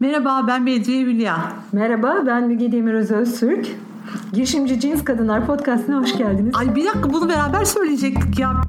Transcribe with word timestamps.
Merhaba 0.00 0.44
ben 0.48 0.66
Bedriye 0.66 1.04
Hülya. 1.04 1.52
Merhaba 1.72 2.22
ben 2.26 2.46
Müge 2.46 2.72
Demiröz 2.72 3.10
Öztürk. 3.10 3.66
Girişimci 4.32 4.80
Cins 4.80 5.04
Kadınlar 5.04 5.46
Podcast'ına 5.46 6.00
hoş 6.00 6.18
geldiniz. 6.18 6.54
Ay 6.56 6.74
bir 6.74 6.84
dakika 6.84 7.12
bunu 7.12 7.28
beraber 7.28 7.64
söyleyecektik 7.64 8.38
ya. 8.38 8.60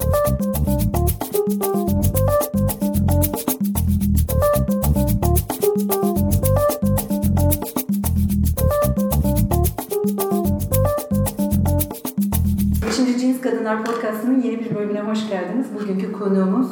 Girişimci 12.82 13.20
Cins 13.20 13.42
Kadınlar 13.42 13.86
Podcast'ının 13.86 14.42
yeni 14.42 14.60
bir 14.60 14.76
bölümüne 14.76 15.02
hoş 15.02 15.30
geldiniz. 15.30 15.68
Bugünkü 15.80 16.12
konuğumuz 16.12 16.68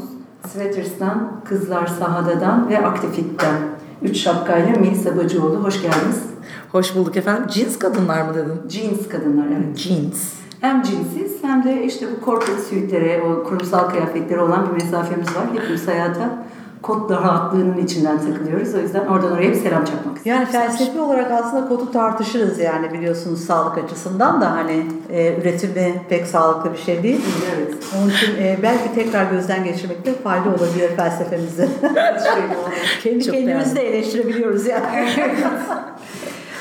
Sweaters'tan, 0.47 1.41
Kızlar 1.45 1.87
Sahada'dan 1.87 2.69
ve 2.69 2.85
Aktifit'ten. 2.85 3.76
Üç 4.01 4.17
şapkayla 4.17 4.79
Melisa 4.79 5.17
Bacıoğlu. 5.17 5.63
Hoş 5.63 5.81
geldiniz. 5.81 6.23
Hoş 6.71 6.95
bulduk 6.95 7.17
efendim. 7.17 7.45
Cins 7.49 7.79
kadınlar 7.79 8.21
mı 8.21 8.33
dedin? 8.35 8.69
Jeans 8.69 9.07
kadınlar 9.07 9.45
evet. 9.47 9.77
Jeans. 9.77 10.33
Hem 10.61 10.81
cinsiz 10.83 11.43
hem 11.43 11.63
de 11.63 11.83
işte 11.83 12.05
bu 12.11 12.25
corporate 12.25 12.61
suite'lere, 12.61 13.21
o 13.21 13.43
kurumsal 13.43 13.89
kıyafetlere 13.89 14.41
olan 14.41 14.67
bir 14.69 14.83
mesafemiz 14.83 15.27
var. 15.27 15.43
Hepimiz 15.53 15.87
hayata 15.87 16.45
kot 16.81 17.11
rahatlığının 17.11 17.77
içinden 17.77 18.19
takılıyoruz. 18.19 18.75
O 18.75 18.79
yüzden 18.79 19.05
oradan 19.05 19.31
oraya 19.31 19.49
bir 19.49 19.55
selam 19.55 19.85
çakmak 19.85 20.25
Yani 20.25 20.43
istiyorum. 20.43 20.69
felsefi 20.71 20.99
olarak 20.99 21.31
aslında 21.31 21.67
kodu 21.67 21.91
tartışırız 21.91 22.59
yani 22.59 22.93
biliyorsunuz 22.93 23.39
sağlık 23.45 23.77
açısından 23.77 24.41
da 24.41 24.51
hani 24.51 24.85
e, 25.09 25.35
üretimi 25.41 26.01
pek 26.09 26.27
sağlıklı 26.27 26.73
bir 26.73 26.77
şey 26.77 27.03
değil. 27.03 27.21
Evet. 27.57 27.73
Onun 27.97 28.09
için 28.09 28.35
e, 28.43 28.57
belki 28.63 28.93
tekrar 28.95 29.31
gözden 29.31 29.63
geçirmekte 29.63 30.13
fayda 30.13 30.49
olabilir 30.49 30.89
felsefemizi. 30.95 31.69
Kendi 33.03 33.23
Çok 33.25 33.33
kendimizi 33.35 33.75
de 33.75 33.89
eleştirebiliyoruz 33.89 34.65
yani. 34.65 34.83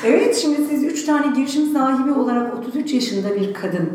Evet 0.04 0.36
şimdi 0.36 0.56
siz 0.70 0.84
üç 0.84 1.04
tane 1.04 1.36
girişim 1.36 1.72
sahibi 1.72 2.12
olarak 2.12 2.54
33 2.58 2.94
yaşında 2.94 3.34
bir 3.40 3.54
kadın 3.54 3.90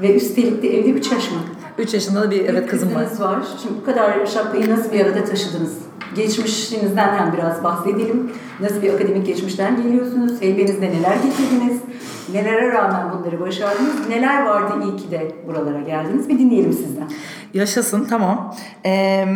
ve 0.00 0.14
üstelik 0.16 0.62
de 0.62 0.78
evde 0.78 0.90
üç 0.90 1.12
yaş 1.12 1.30
mı? 1.30 1.38
3 1.78 1.94
yaşında 1.94 2.22
da 2.22 2.30
bir 2.30 2.44
evet 2.44 2.62
Bir 2.64 2.68
kızım 2.68 2.94
var. 2.94 3.02
kızınız 3.02 3.20
var. 3.20 3.38
Şimdi 3.62 3.74
bu 3.80 3.84
kadar 3.84 4.26
şapkayı 4.26 4.70
nasıl 4.70 4.92
bir 4.92 5.06
arada 5.06 5.24
taşıdınız? 5.24 5.74
Geçmişinizden 6.16 7.18
hem 7.18 7.32
biraz 7.32 7.64
bahsedelim. 7.64 8.30
Nasıl 8.60 8.82
bir 8.82 8.94
akademik 8.94 9.26
geçmişten 9.26 9.82
geliyorsunuz? 9.82 10.40
Heybenizde 10.42 10.86
neler 10.90 11.16
getirdiniz? 11.16 11.80
Nelere 12.32 12.72
rağmen 12.72 13.06
bunları 13.12 13.40
başardınız? 13.40 14.08
Neler 14.08 14.46
vardı 14.46 14.74
iyi 14.84 14.96
ki 14.96 15.10
de 15.10 15.32
buralara 15.46 15.80
geldiniz? 15.80 16.28
Bir 16.28 16.38
dinleyelim 16.38 16.72
sizden. 16.72 17.08
Yaşasın 17.54 18.04
tamam. 18.04 18.54
Ee, 18.86 19.26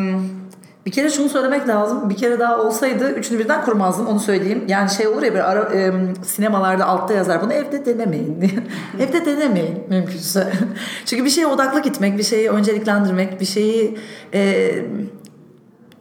bir 0.86 0.90
kere 0.90 1.10
şunu 1.10 1.28
söylemek 1.28 1.68
lazım. 1.68 2.10
Bir 2.10 2.16
kere 2.16 2.38
daha 2.38 2.58
olsaydı 2.58 3.10
üçünü 3.10 3.38
birden 3.38 3.64
kurmazdım 3.64 4.06
onu 4.06 4.20
söyleyeyim. 4.20 4.64
Yani 4.68 4.90
şey 4.90 5.06
olur 5.06 5.22
ya 5.22 5.34
bir 5.34 5.50
ara, 5.50 5.74
e, 5.74 5.92
sinemalarda 6.24 6.86
altta 6.86 7.14
yazar 7.14 7.42
bunu 7.42 7.52
evde 7.52 7.86
denemeyin. 7.86 8.50
evde 9.00 9.26
denemeyin 9.26 9.84
mümkünse. 9.88 10.52
Çünkü 11.06 11.24
bir 11.24 11.30
şeye 11.30 11.46
odaklı 11.46 11.82
gitmek, 11.82 12.18
bir 12.18 12.22
şeyi 12.22 12.50
önceliklendirmek, 12.50 13.40
bir 13.40 13.46
şeyi 13.46 13.98
e, 14.34 14.72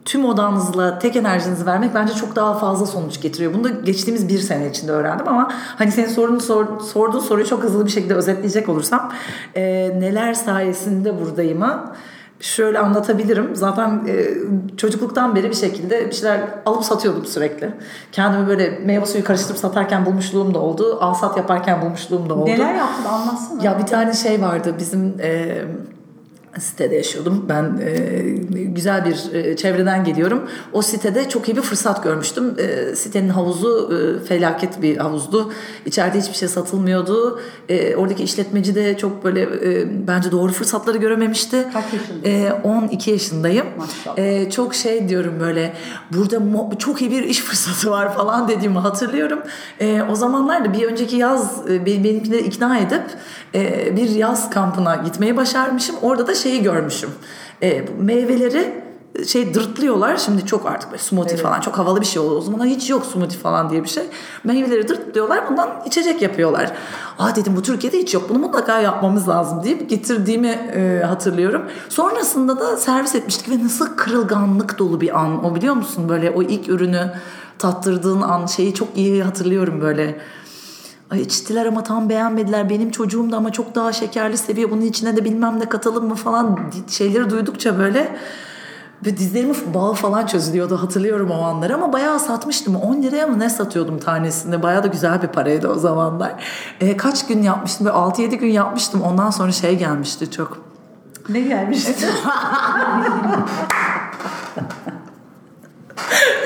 tüm 0.04 0.24
odanızla 0.24 0.98
tek 0.98 1.16
enerjinizi 1.16 1.66
vermek 1.66 1.94
bence 1.94 2.14
çok 2.14 2.36
daha 2.36 2.54
fazla 2.54 2.86
sonuç 2.86 3.20
getiriyor. 3.20 3.54
Bunu 3.54 3.64
da 3.64 3.68
geçtiğimiz 3.68 4.28
bir 4.28 4.38
sene 4.38 4.70
içinde 4.70 4.92
öğrendim 4.92 5.28
ama 5.28 5.52
hani 5.52 5.92
senin 5.92 6.08
sorunu 6.08 6.40
sor, 6.40 6.80
sorduğun 6.80 7.20
soruyu 7.20 7.46
çok 7.46 7.62
hızlı 7.62 7.86
bir 7.86 7.90
şekilde 7.90 8.14
özetleyecek 8.14 8.68
olursam 8.68 9.12
e, 9.54 9.62
neler 10.00 10.34
sayesinde 10.34 11.20
buradayımı 11.20 11.92
şöyle 12.40 12.78
anlatabilirim. 12.78 13.56
Zaten 13.56 14.02
e, 14.08 14.28
çocukluktan 14.76 15.34
beri 15.34 15.50
bir 15.50 15.54
şekilde 15.54 16.06
bir 16.08 16.14
şeyler 16.14 16.40
alıp 16.66 16.84
satıyordum 16.84 17.26
sürekli. 17.26 17.74
Kendimi 18.12 18.46
böyle 18.46 18.78
meyve 18.84 19.06
suyu 19.06 19.24
karıştırıp 19.24 19.58
satarken 19.58 20.06
bulmuşluğum 20.06 20.54
da 20.54 20.58
oldu. 20.58 20.98
Alsat 21.00 21.36
yaparken 21.36 21.82
bulmuşluğum 21.82 22.30
da 22.30 22.34
oldu. 22.34 22.50
Neler 22.50 22.74
yaptın 22.74 23.04
anlatsana. 23.04 23.62
Ya 23.62 23.78
bir 23.78 23.86
tane 23.86 24.12
şey 24.12 24.42
vardı 24.42 24.74
bizim 24.78 25.14
e, 25.20 25.58
sitede 26.58 26.94
yaşıyordum. 26.94 27.46
Ben 27.48 27.80
e, 27.84 28.20
güzel 28.64 29.04
bir 29.04 29.34
e, 29.34 29.56
çevreden 29.56 30.04
geliyorum. 30.04 30.42
O 30.72 30.82
sitede 30.82 31.28
çok 31.28 31.48
iyi 31.48 31.56
bir 31.56 31.62
fırsat 31.62 32.04
görmüştüm. 32.04 32.54
E, 32.58 32.96
sitenin 32.96 33.28
havuzu 33.28 33.92
e, 33.94 34.24
felaket 34.24 34.82
bir 34.82 34.96
havuzdu. 34.96 35.52
İçeride 35.86 36.20
hiçbir 36.20 36.34
şey 36.34 36.48
satılmıyordu. 36.48 37.40
E, 37.68 37.96
oradaki 37.96 38.22
işletmeci 38.22 38.74
de 38.74 38.96
çok 38.98 39.24
böyle 39.24 39.42
e, 39.42 40.06
bence 40.08 40.30
doğru 40.30 40.52
fırsatları 40.52 40.98
görememişti. 40.98 41.66
Kaç 41.72 41.84
yaşındasın? 41.92 42.24
E, 42.24 42.52
12 42.64 43.10
yaşındayım. 43.10 43.66
Maşallah. 43.78 44.18
E, 44.18 44.50
çok 44.50 44.74
şey 44.74 45.08
diyorum 45.08 45.34
böyle 45.40 45.72
burada 46.10 46.40
çok 46.78 47.00
iyi 47.02 47.10
bir 47.10 47.22
iş 47.22 47.40
fırsatı 47.44 47.90
var 47.90 48.14
falan 48.14 48.48
dediğimi 48.48 48.78
hatırlıyorum. 48.78 49.38
E, 49.80 50.02
o 50.10 50.14
zamanlarda 50.14 50.72
bir 50.72 50.82
önceki 50.82 51.16
yaz 51.16 51.70
e, 51.70 51.86
be- 51.86 52.04
benimkileri 52.04 52.40
ikna 52.42 52.78
edip 52.78 53.02
e, 53.54 53.96
bir 53.96 54.08
yaz 54.08 54.50
kampına 54.50 54.96
gitmeyi 54.96 55.36
başarmışım. 55.36 55.96
Orada 56.02 56.26
da 56.26 56.34
şeyi 56.40 56.62
görmüşüm. 56.62 57.10
E, 57.62 57.88
bu 57.88 58.02
meyveleri 58.02 58.90
şey 59.26 59.54
dırtlıyorlar. 59.54 60.16
Şimdi 60.16 60.46
çok 60.46 60.66
artık 60.66 60.90
böyle 60.90 61.02
smoothie 61.02 61.36
falan 61.36 61.60
çok 61.60 61.78
havalı 61.78 62.00
bir 62.00 62.06
şey 62.06 62.22
oldu. 62.22 62.38
O 62.38 62.40
zaman 62.40 62.66
hiç 62.66 62.90
yok 62.90 63.06
smoothie 63.06 63.38
falan 63.38 63.70
diye 63.70 63.84
bir 63.84 63.88
şey. 63.88 64.04
Meyveleri 64.44 64.88
dırtlıyorlar. 64.88 65.50
Bundan 65.50 65.70
içecek 65.86 66.22
yapıyorlar. 66.22 66.72
Aa 67.18 67.36
dedim 67.36 67.56
bu 67.56 67.62
Türkiye'de 67.62 67.98
hiç 67.98 68.14
yok. 68.14 68.28
Bunu 68.28 68.38
mutlaka 68.38 68.80
yapmamız 68.80 69.28
lazım 69.28 69.62
deyip 69.64 69.90
getirdiğimi 69.90 70.48
e, 70.48 71.02
hatırlıyorum. 71.06 71.62
Sonrasında 71.88 72.60
da 72.60 72.76
servis 72.76 73.14
etmiştik 73.14 73.50
ve 73.50 73.64
nasıl 73.64 73.96
kırılganlık 73.96 74.78
dolu 74.78 75.00
bir 75.00 75.20
an. 75.20 75.44
O 75.44 75.54
biliyor 75.54 75.74
musun? 75.74 76.08
Böyle 76.08 76.30
o 76.30 76.42
ilk 76.42 76.68
ürünü 76.68 77.12
tattırdığın 77.58 78.20
an 78.20 78.46
şeyi 78.46 78.74
çok 78.74 78.88
iyi 78.96 79.22
hatırlıyorum 79.22 79.80
böyle. 79.80 80.20
Ay 81.10 81.20
içtiler 81.20 81.66
ama 81.66 81.84
tam 81.84 82.08
beğenmediler. 82.08 82.70
Benim 82.70 82.90
çocuğum 82.90 83.32
da 83.32 83.36
ama 83.36 83.52
çok 83.52 83.74
daha 83.74 83.92
şekerli 83.92 84.36
seviyor. 84.36 84.70
Bunun 84.70 84.80
içine 84.80 85.16
de 85.16 85.24
bilmem 85.24 85.60
ne 85.60 85.68
katalım 85.68 86.08
mı 86.08 86.14
falan 86.14 86.58
şeyleri 86.88 87.30
duydukça 87.30 87.78
böyle 87.78 88.16
ve 89.06 89.16
dizlerimin 89.16 89.56
bağı 89.74 89.92
falan 89.92 90.26
çözülüyordu 90.26 90.82
hatırlıyorum 90.82 91.30
o 91.30 91.42
anları 91.42 91.74
ama 91.74 91.92
bayağı 91.92 92.20
satmıştım. 92.20 92.76
10 92.76 93.02
liraya 93.02 93.26
mı 93.26 93.38
ne 93.38 93.50
satıyordum 93.50 93.98
tanesinde. 93.98 94.62
Bayağı 94.62 94.82
da 94.82 94.86
güzel 94.86 95.22
bir 95.22 95.28
paraydı 95.28 95.68
o 95.68 95.74
zamanlar. 95.74 96.44
E, 96.80 96.96
kaç 96.96 97.26
gün 97.26 97.42
yapmıştım? 97.42 97.86
Böyle 97.86 97.96
6-7 97.96 98.36
gün 98.36 98.50
yapmıştım. 98.50 99.02
Ondan 99.02 99.30
sonra 99.30 99.52
şey 99.52 99.78
gelmişti 99.78 100.30
çok. 100.30 100.58
Ne 101.28 101.40
gelmiş? 101.40 101.86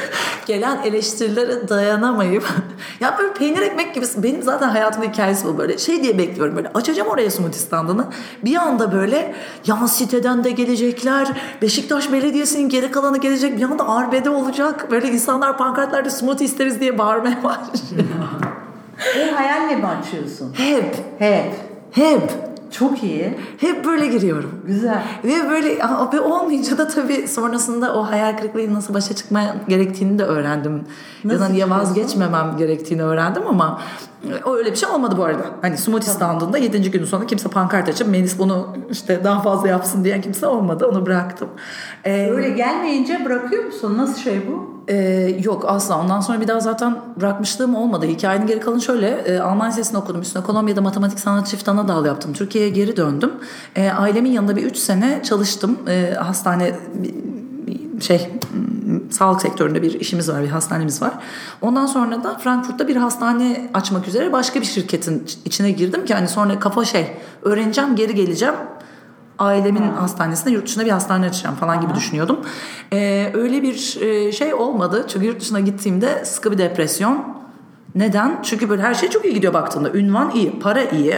gelen 0.47 0.83
eleştirilere 0.85 1.69
dayanamayıp 1.69 2.45
ya 3.01 3.19
böyle 3.19 3.33
peynir 3.33 3.63
ekmek 3.63 3.95
gibi 3.95 4.07
benim 4.17 4.43
zaten 4.43 4.69
hayatımın 4.69 5.09
hikayesi 5.09 5.47
bu 5.47 5.59
böyle. 5.59 5.79
Şey 5.79 6.03
diye 6.03 6.19
bekliyorum 6.19 6.57
böyle 6.57 6.71
açacağım 6.75 7.09
oraya 7.09 7.31
smoothie 7.31 7.59
standını. 7.61 8.07
Bir 8.45 8.57
anda 8.57 8.93
böyle 8.93 9.35
yan 9.67 9.87
siteden 9.87 10.45
de 10.45 10.51
gelecekler 10.51 11.29
Beşiktaş 11.63 12.13
Belediyesi'nin 12.13 12.69
geri 12.69 12.91
kalanı 12.91 13.19
gelecek 13.19 13.59
bir 13.59 13.63
anda 13.63 13.89
arbede 13.89 14.31
olacak. 14.31 14.91
Böyle 14.91 15.09
insanlar 15.09 15.59
pankartlarda 15.59 16.11
smoothie 16.11 16.47
isteriz 16.47 16.81
diye 16.81 16.99
bağırmaya 16.99 17.43
başlıyor. 17.45 18.05
O 19.19 19.37
hayalle 19.37 19.77
mi 19.77 19.87
açıyorsun? 19.87 20.55
hep. 20.57 20.97
Hep. 21.19 21.55
hep 21.91 22.54
Çok 22.79 23.03
iyi. 23.03 23.39
hep 23.61 23.85
böyle 23.85 24.07
giriyorum 24.07 24.51
Güzel. 24.67 25.03
Ve 25.25 25.51
böyle 25.51 25.79
ve 26.13 26.21
olmayınca 26.21 26.79
da 26.79 26.89
tabii 26.89 27.29
sonrasında 27.29 27.95
o 27.95 28.03
hayal 28.03 28.37
kırıklığıyla 28.37 28.75
nasıl 28.75 28.95
başa 28.95 29.15
çıkmaya 29.15 29.57
gerektiğini 29.69 30.19
de 30.19 30.25
öğrendim. 30.25 30.83
Nasıl 31.25 31.41
ya 31.43 31.49
da 31.49 31.53
niye 31.53 31.65
çıkıyorsun? 31.65 31.89
vazgeçmemem 31.89 32.57
gerektiğini 32.59 33.03
öğrendim 33.03 33.43
ama 33.49 33.81
e, 34.25 34.51
öyle 34.51 34.71
bir 34.71 34.77
şey 34.77 34.89
olmadı 34.89 35.15
bu 35.19 35.25
arada. 35.25 35.43
Hani 35.63 35.77
smoothie 35.79 36.13
standında 36.13 36.59
7. 36.59 36.91
günün 36.91 37.05
sonunda 37.05 37.27
kimse 37.27 37.49
pankart 37.49 37.89
açıp 37.89 38.09
Melis 38.09 38.39
bunu 38.39 38.77
işte 38.91 39.25
daha 39.25 39.41
fazla 39.43 39.69
yapsın 39.69 40.05
diyen 40.05 40.21
kimse 40.21 40.47
olmadı. 40.47 40.87
Onu 40.87 41.07
bıraktım. 41.07 41.49
Ee, 42.05 42.31
Öyle 42.31 42.51
gelmeyince 42.51 43.25
bırakıyor 43.25 43.65
musun? 43.65 43.99
Nasıl 43.99 44.21
şey 44.23 44.43
bu? 44.49 44.74
Ee, 44.89 45.41
yok 45.43 45.65
asla. 45.69 46.01
Ondan 46.01 46.21
sonra 46.21 46.41
bir 46.41 46.49
daha 46.49 46.61
zaten 46.61 46.97
bırakmışlığım 47.21 47.75
olmadı. 47.75 48.07
Hikayenin 48.07 48.47
geri 48.47 48.61
kalanı 48.61 48.81
şöyle. 48.81 49.09
E, 49.09 49.39
Alman 49.39 49.69
Lisesi'nde 49.69 49.99
okudum. 49.99 50.21
Üstüne 50.21 50.43
Kolombiya'da 50.43 50.81
matematik 50.81 51.21
sanat 51.21 51.47
çift 51.47 51.69
ana 51.69 51.89
dal 51.89 52.07
yaptım. 52.07 52.33
Türkiye'ye 52.33 52.71
geri 52.71 52.97
döndüm. 52.97 53.33
E, 53.77 53.91
ailemin 53.91 54.31
yanında 54.31 54.57
bir 54.57 54.63
3 54.63 54.77
sene 54.77 55.23
çalıştım. 55.23 55.79
E, 55.89 56.15
hastane 56.19 56.75
şey 58.01 58.31
m, 58.87 59.11
sağlık 59.11 59.43
sektöründe 59.43 59.83
bir 59.83 60.01
işimiz 60.01 60.29
var, 60.29 60.43
bir 60.43 60.49
hastanemiz 60.49 61.03
var. 61.03 61.13
Ondan 61.63 61.87
sonra 61.87 62.25
da 62.25 62.39
Frankfurt'ta 62.39 62.89
bir 62.89 62.97
hastane 62.97 63.71
açmak 63.75 64.09
üzere 64.09 64.33
başka 64.33 64.61
bir 64.61 64.67
şirketin 64.67 65.27
içine 65.45 65.71
girdim 65.71 66.05
ki 66.05 66.15
hani 66.15 66.29
sonra 66.29 66.59
kafa 66.59 66.85
şey 66.85 67.07
öğreneceğim, 67.43 67.97
geri 67.97 68.15
geleceğim 68.15 68.55
ailemin 69.39 69.93
hastanesinde 69.93 70.51
yurt 70.51 70.67
dışında 70.67 70.85
bir 70.85 70.91
hastane 70.91 71.27
açacağım 71.27 71.57
falan 71.57 71.81
gibi 71.81 71.95
düşünüyordum. 71.95 72.41
Ee, 72.93 73.31
öyle 73.35 73.63
bir 73.63 74.01
e, 74.01 74.33
şey 74.33 74.55
olmadı. 74.55 75.05
Çünkü 75.09 75.27
yurt 75.27 75.41
dışına 75.41 75.61
gittiğimde 75.61 76.25
sıkı 76.25 76.53
bir 76.53 76.59
depresyon, 76.59 77.35
Neden? 77.95 78.43
Çünkü 78.43 78.69
böyle 78.69 78.83
her 78.83 78.95
şey 78.95 79.11
çok 79.11 79.25
iyi 79.25 79.35
gidiyor 79.35 79.55
baktığında. 79.55 79.93
Ünvan 79.93 80.31
iyi, 80.31 80.59
para 80.59 80.83
iyi. 80.83 81.15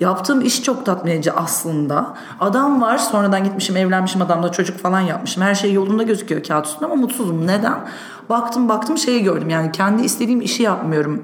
Yaptığım 0.00 0.40
iş 0.40 0.62
çok 0.62 0.86
tatmin 0.86 1.12
edici 1.12 1.32
aslında. 1.32 2.14
Adam 2.40 2.82
var 2.82 2.98
sonradan 2.98 3.44
gitmişim 3.44 3.76
evlenmişim 3.76 4.22
adamla 4.22 4.52
çocuk 4.52 4.78
falan 4.78 5.00
yapmışım. 5.00 5.42
Her 5.42 5.54
şey 5.54 5.72
yolunda 5.72 6.02
gözüküyor 6.02 6.42
kağıt 6.42 6.66
üstünde 6.66 6.84
ama 6.84 6.94
mutsuzum. 6.94 7.46
Neden? 7.46 7.88
Baktım 8.28 8.68
baktım 8.68 8.98
şeyi 8.98 9.22
gördüm 9.22 9.50
yani 9.50 9.72
kendi 9.72 10.02
istediğim 10.02 10.40
işi 10.40 10.62
yapmıyorum. 10.62 11.22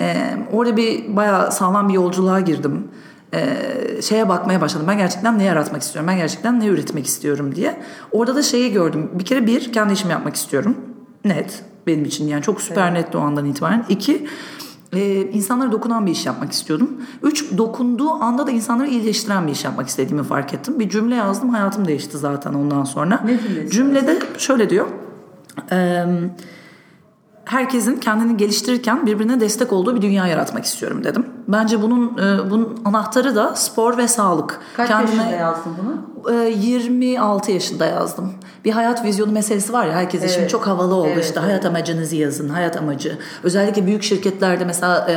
Ee, 0.00 0.36
orada 0.52 0.76
bir 0.76 1.16
bayağı 1.16 1.52
sağlam 1.52 1.88
bir 1.88 1.94
yolculuğa 1.94 2.40
girdim. 2.40 2.88
Ee, 3.34 4.02
şeye 4.02 4.28
bakmaya 4.28 4.60
başladım. 4.60 4.86
Ben 4.88 4.98
gerçekten 4.98 5.38
ne 5.38 5.44
yaratmak 5.44 5.82
istiyorum? 5.82 6.08
Ben 6.08 6.16
gerçekten 6.16 6.60
ne 6.60 6.66
üretmek 6.66 7.06
istiyorum 7.06 7.54
diye. 7.54 7.82
Orada 8.12 8.34
da 8.34 8.42
şeyi 8.42 8.72
gördüm. 8.72 9.10
Bir 9.14 9.24
kere 9.24 9.46
bir 9.46 9.72
kendi 9.72 9.92
işimi 9.92 10.12
yapmak 10.12 10.36
istiyorum. 10.36 10.76
Net 11.24 11.64
benim 11.86 12.04
için 12.04 12.28
yani 12.28 12.42
çok 12.42 12.60
süper 12.60 12.94
net 12.94 13.14
o 13.14 13.18
andan 13.18 13.44
itibaren. 13.46 13.84
İki 13.88 14.26
e, 14.92 15.20
insanlara 15.22 15.72
dokunan 15.72 16.06
bir 16.06 16.10
iş 16.10 16.26
yapmak 16.26 16.52
istiyordum. 16.52 16.90
Üç 17.22 17.58
dokunduğu 17.58 18.10
anda 18.10 18.46
da 18.46 18.50
insanları 18.50 18.88
iyileştiren 18.88 19.46
bir 19.46 19.52
iş 19.52 19.64
yapmak 19.64 19.88
istediğimi 19.88 20.22
fark 20.22 20.54
ettim. 20.54 20.80
Bir 20.80 20.88
cümle 20.88 21.14
yazdım 21.14 21.48
hayatım 21.48 21.88
değişti 21.88 22.18
zaten 22.18 22.54
ondan 22.54 22.84
sonra. 22.84 23.20
Ne 23.24 23.40
cümlesi? 23.40 23.70
Cümlede 23.70 24.18
şöyle 24.38 24.70
diyor. 24.70 24.86
Eee 25.72 26.06
herkesin 27.44 27.96
kendini 27.96 28.36
geliştirirken 28.36 29.06
birbirine 29.06 29.40
destek 29.40 29.72
olduğu 29.72 29.96
bir 29.96 30.02
dünya 30.02 30.26
yaratmak 30.26 30.64
istiyorum 30.64 31.04
dedim. 31.04 31.26
Bence 31.48 31.82
bunun 31.82 32.18
e, 32.18 32.50
bunun 32.50 32.80
anahtarı 32.84 33.36
da 33.36 33.54
spor 33.56 33.96
ve 33.96 34.08
sağlık. 34.08 34.60
Kaç 34.76 34.90
yaşında 34.90 35.24
yazdın 35.24 35.72
bunu? 35.82 36.42
E, 36.44 36.48
26 36.48 37.52
yaşında 37.52 37.86
yazdım. 37.86 38.32
Bir 38.64 38.70
hayat 38.72 39.04
vizyonu 39.04 39.32
meselesi 39.32 39.72
var 39.72 39.86
ya 39.86 39.92
herkes 39.92 40.24
için 40.24 40.40
Evet. 40.40 40.50
çok 40.50 40.66
havalı 40.66 40.94
oldu 40.94 41.08
Evet, 41.12 41.24
işte 41.24 41.40
hayat 41.40 41.64
amacınızı 41.64 42.16
yazın 42.16 42.48
hayat 42.48 42.76
amacı. 42.76 43.18
Özellikle 43.42 43.86
büyük 43.86 44.02
şirketlerde 44.02 44.64
mesela 44.64 45.10
e, 45.10 45.14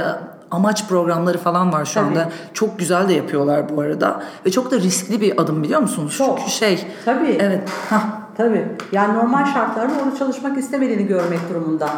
amaç 0.52 0.88
programları 0.88 1.38
falan 1.38 1.74
var 1.74 1.86
şu 1.86 1.94
Tabii. 1.94 2.06
anda. 2.08 2.30
Çok 2.54 2.80
güzel 2.80 3.10
de 3.10 3.14
yapıyorlar 3.14 3.78
bu 3.78 3.82
arada 3.82 4.24
ve 4.46 4.52
çok 4.52 4.72
da 4.72 4.76
riskli 4.80 5.22
bir 5.22 5.42
adım 5.42 5.64
biliyor 5.64 5.82
musunuz? 5.82 6.16
Çok. 6.18 6.40
Çünkü 6.40 6.52
şey 6.52 6.88
Tabii. 7.06 7.38
evet 7.40 7.70
hah, 7.90 8.04
Tabii. 8.38 8.66
Yani 8.92 9.18
normal 9.18 9.46
şartlarda 9.46 9.94
orada 10.04 10.16
çalışmak 10.18 10.58
istemediğini 10.58 11.08
görmek 11.08 11.40
durumunda. 11.50 11.90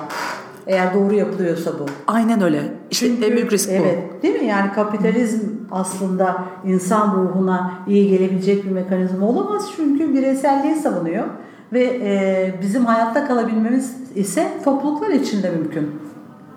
Eğer 0.67 0.93
doğru 0.93 1.13
yapılıyorsa 1.13 1.71
bu. 1.79 1.85
aynen 2.07 2.41
öyle. 2.41 2.61
İşte 2.91 3.07
en 3.07 3.21
büyük 3.35 3.51
risk 3.51 3.69
bu. 3.69 3.73
evet, 3.73 4.23
Değil 4.23 4.39
mi? 4.41 4.45
Yani 4.45 4.71
kapitalizm 4.71 5.47
aslında 5.71 6.43
insan 6.65 7.15
ruhuna 7.15 7.73
iyi 7.87 8.09
gelebilecek 8.09 8.65
bir 8.65 8.71
mekanizma 8.71 9.27
olamaz. 9.27 9.69
Çünkü 9.75 10.13
bireyselliği 10.13 10.75
savunuyor. 10.75 11.25
Ve 11.73 11.83
e, 11.83 12.53
bizim 12.61 12.85
hayatta 12.85 13.27
kalabilmemiz 13.27 13.95
ise 14.15 14.47
topluluklar 14.63 15.09
içinde 15.09 15.49
mümkün. 15.49 15.91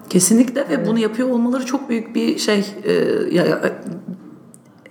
Kesinlikle 0.08 0.68
ve 0.68 0.86
bunu 0.86 0.98
yapıyor 0.98 1.28
olmaları 1.28 1.66
çok 1.66 1.88
büyük 1.88 2.14
bir 2.14 2.38
şey 2.38 2.74
e, 2.84 2.92
ya, 3.30 3.46
ya, 3.46 3.60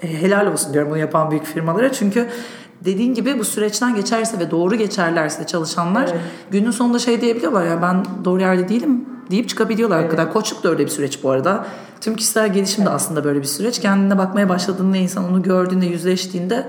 e, 0.03 0.21
helal 0.21 0.51
olsun 0.51 0.73
diyorum 0.73 0.91
bunu 0.91 0.99
yapan 0.99 1.31
büyük 1.31 1.45
firmalara 1.45 1.91
çünkü 1.91 2.27
dediğin 2.85 3.13
gibi 3.13 3.39
bu 3.39 3.45
süreçten 3.45 3.95
geçerse 3.95 4.39
ve 4.39 4.51
doğru 4.51 4.75
geçerlerse 4.75 5.47
çalışanlar 5.47 6.03
Evet. 6.03 6.21
günün 6.51 6.71
sonunda 6.71 6.99
şey 6.99 7.21
diyebiliyorlar 7.21 7.65
ya 7.65 7.81
ben 7.81 8.05
doğru 8.25 8.41
yerde 8.41 8.69
değilim 8.69 9.05
deyip 9.31 9.49
çıkabiliyorlar 9.49 9.99
Evet. 9.99 10.11
kadar. 10.11 10.33
Koçluk 10.33 10.63
da 10.63 10.69
öyle 10.69 10.85
bir 10.85 10.91
süreç 10.91 11.23
bu 11.23 11.31
arada. 11.31 11.65
Tüm 12.01 12.15
kişisel 12.15 12.53
gelişim 12.53 12.85
de 12.85 12.89
aslında 12.89 13.23
böyle 13.23 13.39
bir 13.39 13.45
süreç. 13.45 13.81
Kendine 13.81 14.17
bakmaya 14.17 14.49
başladığında 14.49 14.97
insan 14.97 15.29
onu 15.31 15.43
gördüğünde 15.43 15.85
yüzleştiğinde 15.85 16.67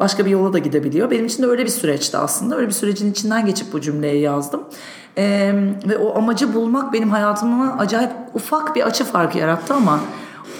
başka 0.00 0.26
bir 0.26 0.30
yola 0.30 0.52
da 0.52 0.58
gidebiliyor. 0.58 1.10
Benim 1.10 1.26
için 1.26 1.42
de 1.42 1.46
öyle 1.46 1.64
bir 1.64 1.70
süreçti 1.70 2.16
aslında. 2.16 2.56
Öyle 2.56 2.66
bir 2.66 2.72
sürecin 2.72 3.10
içinden 3.10 3.46
geçip 3.46 3.72
bu 3.72 3.80
cümleyi 3.80 4.22
yazdım. 4.22 4.62
Ee, 5.18 5.54
ve 5.88 5.98
o 5.98 6.18
amacı 6.18 6.54
bulmak 6.54 6.92
benim 6.92 7.10
hayatıma 7.10 7.76
acayip 7.78 8.10
ufak 8.34 8.76
bir 8.76 8.82
açı 8.86 9.04
farkı 9.04 9.38
yarattı 9.38 9.74
ama 9.74 10.00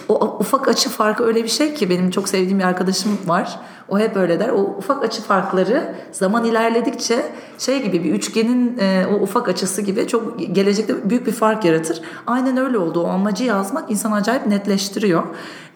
o 0.08 0.36
ufak 0.40 0.68
açı 0.68 0.90
farkı 0.90 1.24
öyle 1.24 1.44
bir 1.44 1.48
şey 1.48 1.74
ki 1.74 1.90
benim 1.90 2.10
çok 2.10 2.28
sevdiğim 2.28 2.58
bir 2.58 2.64
arkadaşım 2.64 3.18
var. 3.26 3.58
O 3.88 3.98
hep 3.98 4.16
öyle 4.16 4.40
der. 4.40 4.48
O 4.48 4.60
ufak 4.60 5.04
açı 5.04 5.22
farkları 5.22 5.94
zaman 6.12 6.44
ilerledikçe 6.44 7.32
şey 7.58 7.82
gibi 7.82 8.04
bir 8.04 8.12
üçgenin 8.12 8.78
e, 8.78 9.06
o 9.06 9.14
ufak 9.14 9.48
açısı 9.48 9.82
gibi 9.82 10.06
çok 10.06 10.54
gelecekte 10.54 11.10
büyük 11.10 11.26
bir 11.26 11.32
fark 11.32 11.64
yaratır. 11.64 12.00
Aynen 12.26 12.56
öyle 12.56 12.78
oldu. 12.78 13.00
O 13.02 13.08
amacı 13.08 13.44
yazmak 13.44 13.90
insan 13.90 14.12
acayip 14.12 14.46
netleştiriyor. 14.46 15.22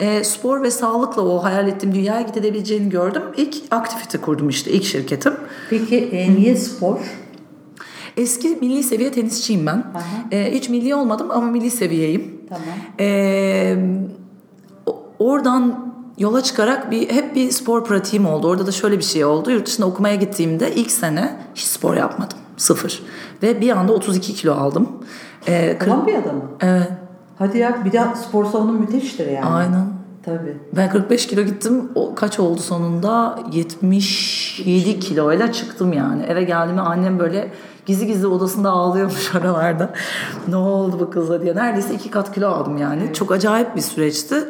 E, 0.01 0.25
spor 0.25 0.63
ve 0.63 0.71
sağlıkla 0.71 1.23
o 1.23 1.45
hayal 1.45 1.69
ettiğim 1.69 1.95
dünyaya 1.95 2.21
gidebileceğini 2.21 2.89
gördüm. 2.91 3.23
İlk 3.37 3.55
aktivite 3.71 4.19
kurdum 4.19 4.49
işte 4.49 4.71
ilk 4.71 4.85
şirketim. 4.85 5.35
Peki 5.71 5.97
e, 5.97 6.35
niye 6.35 6.57
spor? 6.57 6.99
Eski 8.17 8.49
milli 8.49 8.83
seviye 8.83 9.13
tenisçiyim 9.13 9.67
ben. 9.67 9.85
E, 10.33 10.53
hiç 10.55 10.69
milli 10.69 10.95
olmadım 10.95 11.31
ama 11.31 11.47
milli 11.47 11.71
seviyeyim. 11.71 12.41
Tamam. 12.49 12.65
O- 14.87 15.03
oradan 15.19 15.93
yola 16.19 16.43
çıkarak 16.43 16.91
bir 16.91 17.11
hep 17.11 17.35
bir 17.35 17.51
spor 17.51 17.85
pratiğim 17.85 18.27
oldu. 18.27 18.49
Orada 18.49 18.67
da 18.67 18.73
şöyle 18.73 18.99
bir 18.99 19.05
şey 19.05 19.25
oldu. 19.25 19.51
Yurt 19.51 19.67
dışına 19.67 19.87
okumaya 19.87 20.15
gittiğimde 20.15 20.75
ilk 20.75 20.91
sene 20.91 21.37
hiç 21.55 21.65
spor 21.65 21.97
yapmadım. 21.97 22.39
Sıfır. 22.57 23.03
Ve 23.43 23.61
bir 23.61 23.71
anda 23.71 23.93
32 23.93 24.35
kilo 24.35 24.55
aldım. 24.55 24.89
Ee, 25.49 25.79
Kolombiya'da 25.85 26.33
mı? 26.33 26.43
Evet. 26.61 26.93
Hadi 27.39 27.59
ya 27.59 27.85
bir 27.85 27.93
daha 27.93 28.15
spor 28.17 28.45
salonu 28.45 28.73
müthiştir 28.73 29.27
yani. 29.31 29.45
Aynen. 29.47 29.87
Tabii. 30.25 30.57
Ben 30.77 30.91
45 30.91 31.27
kilo 31.27 31.43
gittim. 31.43 31.89
O 31.95 32.15
kaç 32.15 32.39
oldu 32.41 32.61
sonunda? 32.61 33.39
77 33.53 35.01
kiloyla 35.01 35.53
çıktım 35.53 35.93
yani. 35.93 36.23
Eve 36.23 36.43
geldiğimde 36.45 36.81
annem 36.81 37.19
böyle 37.19 37.51
gizli 37.87 38.07
gizli 38.07 38.27
odasında 38.27 38.71
ağlıyormuş 38.71 39.35
aralarda. 39.35 39.93
ne 40.49 40.57
oldu 40.57 40.97
bu 41.01 41.11
kıza 41.11 41.43
diye. 41.43 41.57
Neredeyse 41.57 41.95
iki 41.95 42.11
kat 42.11 42.35
kilo 42.35 42.49
aldım 42.49 42.77
yani. 42.77 43.13
Çok 43.13 43.33
acayip 43.33 43.77
bir 43.77 43.81
süreçti. 43.81 44.45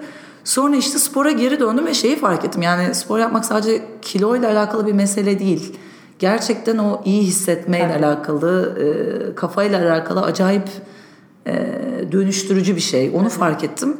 Sonra 0.44 0.76
işte 0.76 0.98
spora 0.98 1.30
geri 1.30 1.60
döndüm 1.60 1.86
ve 1.86 1.94
şeyi 1.94 2.16
fark 2.16 2.44
ettim. 2.44 2.62
Yani 2.62 2.94
spor 2.94 3.18
yapmak 3.18 3.44
sadece 3.44 3.82
kiloyla 4.02 4.50
alakalı 4.50 4.86
bir 4.86 4.92
mesele 4.92 5.38
değil. 5.38 5.78
Gerçekten 6.18 6.78
o 6.78 7.02
iyi 7.04 7.22
hissetmeyle 7.22 7.92
Tabii. 7.94 8.06
alakalı, 8.06 8.78
e, 8.80 9.34
kafayla 9.34 9.80
alakalı 9.90 10.22
acayip 10.22 10.68
e, 11.46 11.54
dönüştürücü 12.12 12.76
bir 12.76 12.80
şey. 12.80 13.12
Onu 13.14 13.28
fark 13.28 13.64
ettim. 13.64 13.96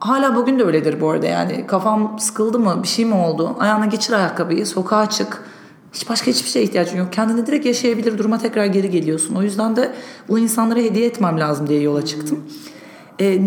Hala 0.00 0.36
bugün 0.36 0.58
de 0.58 0.64
öyledir 0.64 1.00
bu 1.00 1.10
arada 1.10 1.26
yani. 1.26 1.66
Kafam 1.66 2.18
sıkıldı 2.18 2.58
mı 2.58 2.82
bir 2.82 2.88
şey 2.88 3.04
mi 3.04 3.14
oldu? 3.14 3.56
Ayağına 3.58 3.86
geçir 3.86 4.12
ayakkabıyı 4.12 4.66
sokağa 4.66 5.10
çık. 5.10 5.42
Hiç 5.92 6.08
başka 6.08 6.26
hiçbir 6.26 6.48
şeye 6.48 6.64
ihtiyacın 6.64 6.98
yok. 6.98 7.12
Kendini 7.12 7.46
direkt 7.46 7.66
yaşayabilir 7.66 8.18
duruma 8.18 8.38
tekrar 8.38 8.66
geri 8.66 8.90
geliyorsun. 8.90 9.34
O 9.34 9.42
yüzden 9.42 9.76
de 9.76 9.94
bu 10.28 10.38
insanlara 10.38 10.80
hediye 10.80 11.06
etmem 11.06 11.40
lazım 11.40 11.68
diye 11.68 11.80
yola 11.80 12.04
çıktım. 12.04 12.44
E, 13.20 13.40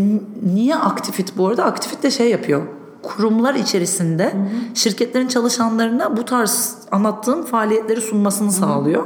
niye 0.54 0.76
Aktifit 0.76 1.38
bu 1.38 1.48
arada? 1.48 1.66
Aktifit 1.66 2.04
de 2.04 2.12
şey 2.12 2.30
yapıyor. 2.30 2.62
Kurumlar 3.04 3.56
içerisinde 3.56 4.34
şirketlerin 4.74 5.28
çalışanlarına 5.28 6.18
bu 6.18 6.26
tarz 6.26 6.78
anlattığım 6.92 7.46
faaliyetleri 7.46 8.02
sunmasını 8.02 8.52
sağlıyor. 8.52 9.06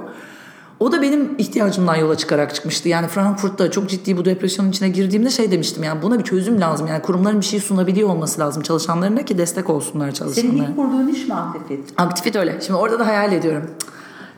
O 0.79 0.91
da 0.91 1.01
benim 1.01 1.35
ihtiyacımdan 1.37 1.95
yola 1.95 2.17
çıkarak 2.17 2.55
çıkmıştı. 2.55 2.89
Yani 2.89 3.07
Frankfurt'ta 3.07 3.71
çok 3.71 3.89
ciddi 3.89 4.17
bu 4.17 4.25
depresyonun 4.25 4.69
içine 4.69 4.89
girdiğimde 4.89 5.29
şey 5.29 5.51
demiştim 5.51 5.83
yani 5.83 6.01
buna 6.01 6.19
bir 6.19 6.23
çözüm 6.23 6.61
lazım. 6.61 6.87
Yani 6.87 7.01
kurumların 7.01 7.41
bir 7.41 7.45
şey 7.45 7.59
sunabiliyor 7.59 8.09
olması 8.09 8.41
lazım 8.41 8.63
çalışanlarına 8.63 9.25
ki 9.25 9.37
destek 9.37 9.69
olsunlar 9.69 10.11
Senin 10.11 10.31
çalışanlara. 10.33 10.69
ilk 10.69 10.75
kurduğun 10.75 11.07
iş 11.07 11.27
mi 11.27 11.33
aktifiyet? 11.33 11.83
Aktifit 11.97 12.35
öyle. 12.35 12.61
Şimdi 12.61 12.79
orada 12.79 12.99
da 12.99 13.07
hayal 13.07 13.33
ediyorum. 13.33 13.63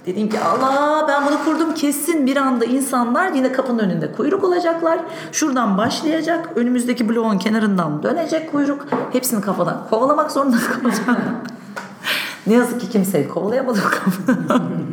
Dedim 0.05 0.29
ki 0.29 0.39
Allah 0.39 1.05
ben 1.08 1.27
bunu 1.27 1.43
kurdum 1.46 1.74
kesin 1.74 2.25
bir 2.25 2.38
anda 2.38 2.65
insanlar 2.65 3.31
yine 3.31 3.51
kapının 3.51 3.79
önünde 3.79 4.12
kuyruk 4.12 4.43
olacaklar. 4.43 5.00
Şuradan 5.31 5.77
başlayacak. 5.77 6.50
Önümüzdeki 6.55 7.10
bloğun 7.10 7.38
kenarından 7.38 8.03
dönecek 8.03 8.51
kuyruk. 8.51 8.88
Hepsini 9.12 9.41
kafadan 9.41 9.88
kovalamak 9.89 10.31
zorunda 10.31 10.58
kalacağım. 10.58 11.17
ne 12.48 12.53
yazık 12.53 12.81
ki 12.81 12.89
kimseyi 12.89 13.27
kovalayamadım 13.27 13.84
kafadan. 13.84 14.62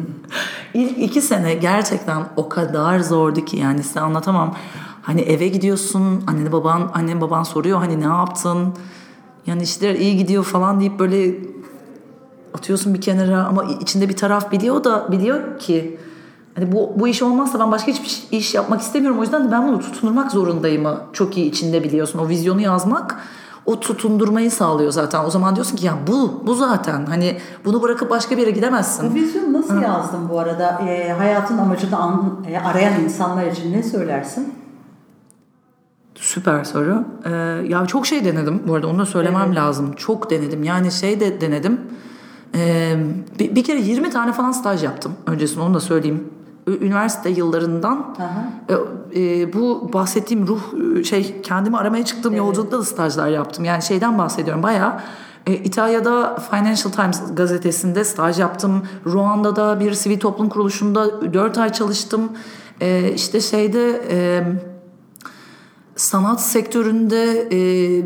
İlk 0.77 0.99
iki 0.99 1.23
sene 1.23 1.55
gerçekten 1.55 2.25
o 2.37 2.49
kadar 2.49 3.01
zordu 3.01 3.45
ki 3.45 3.57
yani 3.57 3.83
size 3.83 4.01
anlatamam. 4.01 4.55
Hani 5.03 5.21
eve 5.21 5.49
gidiyorsun 5.49 6.25
annene 6.27 6.53
baban 6.53 6.91
annen 6.95 7.21
baban 7.21 7.43
soruyor 7.43 7.79
hani 7.79 8.01
ne 8.01 8.05
yaptın? 8.05 8.75
Yani 9.47 9.63
işler 9.63 9.95
iyi 9.95 10.17
gidiyor 10.17 10.45
falan 10.45 10.81
deyip 10.81 10.99
böyle 10.99 11.35
atıyorsun 12.55 12.95
bir 12.95 13.01
kenara 13.01 13.45
ama 13.45 13.65
içinde 13.65 14.09
bir 14.09 14.17
taraf 14.17 14.53
biliyor 14.53 14.85
da 14.85 15.13
biliyor 15.13 15.59
ki 15.59 15.99
hani 16.55 16.73
bu 16.73 16.93
bu 16.97 17.09
iş 17.09 17.23
olmazsa 17.23 17.61
ben 17.61 17.73
başka 17.73 17.93
hiçbir 17.93 18.39
iş 18.39 18.55
yapmak 18.55 18.81
istemiyorum. 18.81 19.19
O 19.19 19.23
yüzden 19.23 19.49
de 19.49 19.53
ben 19.53 19.69
bunu 19.69 19.81
tutundurmak 19.81 20.33
zorundayım. 20.33 20.87
Çok 21.13 21.37
iyi 21.37 21.51
içinde 21.51 21.85
biliyorsun. 21.85 22.19
O 22.19 22.29
vizyonu 22.29 22.61
yazmak 22.61 23.17
o 23.67 23.81
tutundurmayı 23.81 24.51
sağlıyor 24.51 24.93
zaten. 24.93 25.25
O 25.25 25.31
zaman 25.31 25.55
diyorsun 25.57 25.77
ki 25.77 25.87
ya 25.87 25.99
bu 26.07 26.43
bu 26.47 26.55
zaten. 26.55 27.07
Hani 27.07 27.39
bunu 27.65 27.83
bırakıp 27.83 28.11
başka 28.11 28.37
bir 28.37 28.41
yere 28.41 28.51
gidemezsin. 28.51 29.11
Bu 29.11 29.15
vizyonu 29.15 29.53
nasıl 29.53 29.83
yazdın 29.83 30.29
bu 30.29 30.39
arada? 30.39 30.81
E, 30.89 31.13
hayatın 31.13 31.59
amacını 31.59 31.97
an- 31.97 32.45
e, 32.51 32.59
arayan 32.59 33.01
insanlar 33.05 33.47
için 33.47 33.73
ne 33.73 33.83
söylersin? 33.83 34.55
Süper 36.15 36.65
soru. 36.65 37.05
Ee, 37.25 37.31
ya 37.69 37.87
çok 37.87 38.07
şey 38.07 38.25
denedim 38.25 38.63
bu 38.69 38.75
arada 38.75 38.87
onu 38.87 38.99
da 38.99 39.07
söylemem 39.07 39.55
lazım. 39.55 39.93
Çok 39.93 40.31
denedim. 40.31 40.63
Yani 40.63 40.93
şey 40.93 41.21
de 41.21 41.41
denedim. 41.41 41.81
Ee, 42.55 42.97
bir, 43.39 43.55
bir 43.55 43.65
kere 43.65 43.81
20 43.81 44.11
tane 44.11 44.33
falan 44.33 44.53
staj 44.53 44.85
yaptım. 44.85 45.13
Öncesinde 45.27 45.61
onu 45.61 45.75
da 45.75 45.81
söyleyeyim. 45.81 46.29
Üniversite 46.67 47.31
yıllarından 47.31 48.17
e, 48.69 49.43
e, 49.43 49.53
bu 49.53 49.91
bahsettiğim 49.93 50.47
ruh 50.47 50.61
e, 50.99 51.05
şey 51.05 51.43
kendimi 51.43 51.77
aramaya 51.77 52.05
çıktığım 52.05 52.37
yolculukta 52.37 52.79
da 52.79 52.85
stajlar 52.85 53.29
yaptım. 53.29 53.65
Yani 53.65 53.83
şeyden 53.83 54.19
bahsediyorum 54.19 54.63
bayağı 54.63 55.01
e, 55.47 55.55
İtalya'da 55.55 56.37
Financial 56.51 56.93
Times 56.93 57.35
gazetesinde 57.35 58.05
staj 58.05 58.39
yaptım. 58.41 58.83
Ruanda'da 59.07 59.81
bir 59.81 59.93
sivil 59.93 60.19
toplum 60.21 60.49
kuruluşunda 60.49 61.33
4 61.35 61.59
ay 61.59 61.73
çalıştım. 61.73 62.33
E, 62.81 63.13
işte 63.13 63.41
şeyde 63.41 64.03
e, 64.11 64.43
sanat 65.97 66.43
sektöründe 66.43 67.49
e, 67.51 68.05